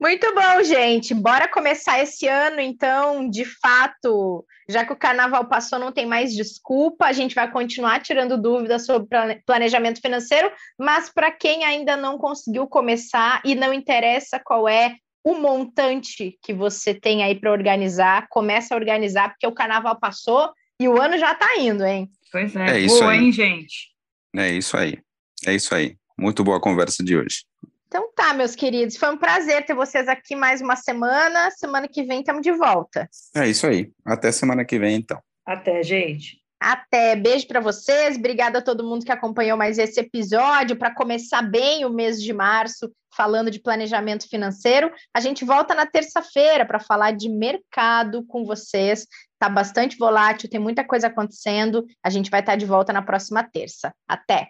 Muito 0.00 0.34
bom, 0.34 0.62
gente. 0.62 1.12
Bora 1.12 1.46
começar 1.46 2.00
esse 2.00 2.26
ano, 2.26 2.58
então, 2.58 3.28
de 3.28 3.44
fato, 3.44 4.46
já 4.66 4.82
que 4.82 4.94
o 4.94 4.96
carnaval 4.96 5.46
passou, 5.46 5.78
não 5.78 5.92
tem 5.92 6.06
mais 6.06 6.34
desculpa. 6.34 7.04
A 7.04 7.12
gente 7.12 7.34
vai 7.34 7.50
continuar 7.50 8.00
tirando 8.00 8.40
dúvidas 8.40 8.86
sobre 8.86 9.08
planejamento 9.44 10.00
financeiro, 10.00 10.50
mas 10.78 11.12
para 11.12 11.30
quem 11.30 11.64
ainda 11.64 11.98
não 11.98 12.16
conseguiu 12.16 12.66
começar 12.66 13.42
e 13.44 13.54
não 13.54 13.74
interessa 13.74 14.40
qual 14.42 14.66
é 14.66 14.94
o 15.22 15.34
montante 15.34 16.38
que 16.42 16.54
você 16.54 16.94
tem 16.94 17.22
aí 17.22 17.38
para 17.38 17.52
organizar, 17.52 18.26
começa 18.30 18.74
a 18.74 18.78
organizar, 18.78 19.28
porque 19.28 19.46
o 19.46 19.52
carnaval 19.52 20.00
passou 20.00 20.50
e 20.80 20.88
o 20.88 20.98
ano 20.98 21.18
já 21.18 21.32
está 21.32 21.58
indo, 21.58 21.84
hein? 21.84 22.08
Pois 22.32 22.56
é, 22.56 22.70
é 22.70 22.80
isso 22.80 23.00
boa, 23.00 23.12
aí. 23.12 23.18
hein, 23.18 23.32
gente? 23.32 23.90
É 24.34 24.50
isso 24.50 24.78
aí. 24.78 24.98
É 25.46 25.54
isso 25.54 25.74
aí. 25.74 25.94
Muito 26.18 26.42
boa 26.42 26.56
a 26.56 26.60
conversa 26.60 27.04
de 27.04 27.18
hoje. 27.18 27.49
Então 27.90 28.08
tá, 28.14 28.32
meus 28.32 28.54
queridos, 28.54 28.96
foi 28.96 29.10
um 29.10 29.16
prazer 29.16 29.66
ter 29.66 29.74
vocês 29.74 30.06
aqui 30.06 30.36
mais 30.36 30.60
uma 30.60 30.76
semana. 30.76 31.50
Semana 31.50 31.88
que 31.88 32.04
vem 32.04 32.20
estamos 32.20 32.40
de 32.40 32.52
volta. 32.52 33.10
É 33.34 33.48
isso 33.48 33.66
aí. 33.66 33.90
Até 34.06 34.30
semana 34.30 34.64
que 34.64 34.78
vem, 34.78 34.94
então. 34.94 35.20
Até, 35.44 35.82
gente. 35.82 36.38
Até. 36.60 37.16
Beijo 37.16 37.48
para 37.48 37.58
vocês. 37.58 38.16
Obrigada 38.16 38.60
a 38.60 38.62
todo 38.62 38.86
mundo 38.86 39.04
que 39.04 39.10
acompanhou 39.10 39.58
mais 39.58 39.76
esse 39.76 39.98
episódio 39.98 40.76
para 40.76 40.94
começar 40.94 41.42
bem 41.42 41.84
o 41.84 41.90
mês 41.90 42.22
de 42.22 42.32
março 42.32 42.88
falando 43.16 43.50
de 43.50 43.58
planejamento 43.58 44.28
financeiro. 44.28 44.92
A 45.12 45.18
gente 45.18 45.44
volta 45.44 45.74
na 45.74 45.84
terça-feira 45.84 46.64
para 46.64 46.78
falar 46.78 47.10
de 47.10 47.28
mercado 47.28 48.24
com 48.24 48.44
vocês. 48.44 49.04
Tá 49.36 49.48
bastante 49.48 49.98
volátil, 49.98 50.48
tem 50.48 50.60
muita 50.60 50.84
coisa 50.84 51.08
acontecendo. 51.08 51.84
A 52.04 52.10
gente 52.10 52.30
vai 52.30 52.38
estar 52.38 52.54
de 52.54 52.66
volta 52.66 52.92
na 52.92 53.02
próxima 53.02 53.42
terça. 53.42 53.92
Até. 54.06 54.46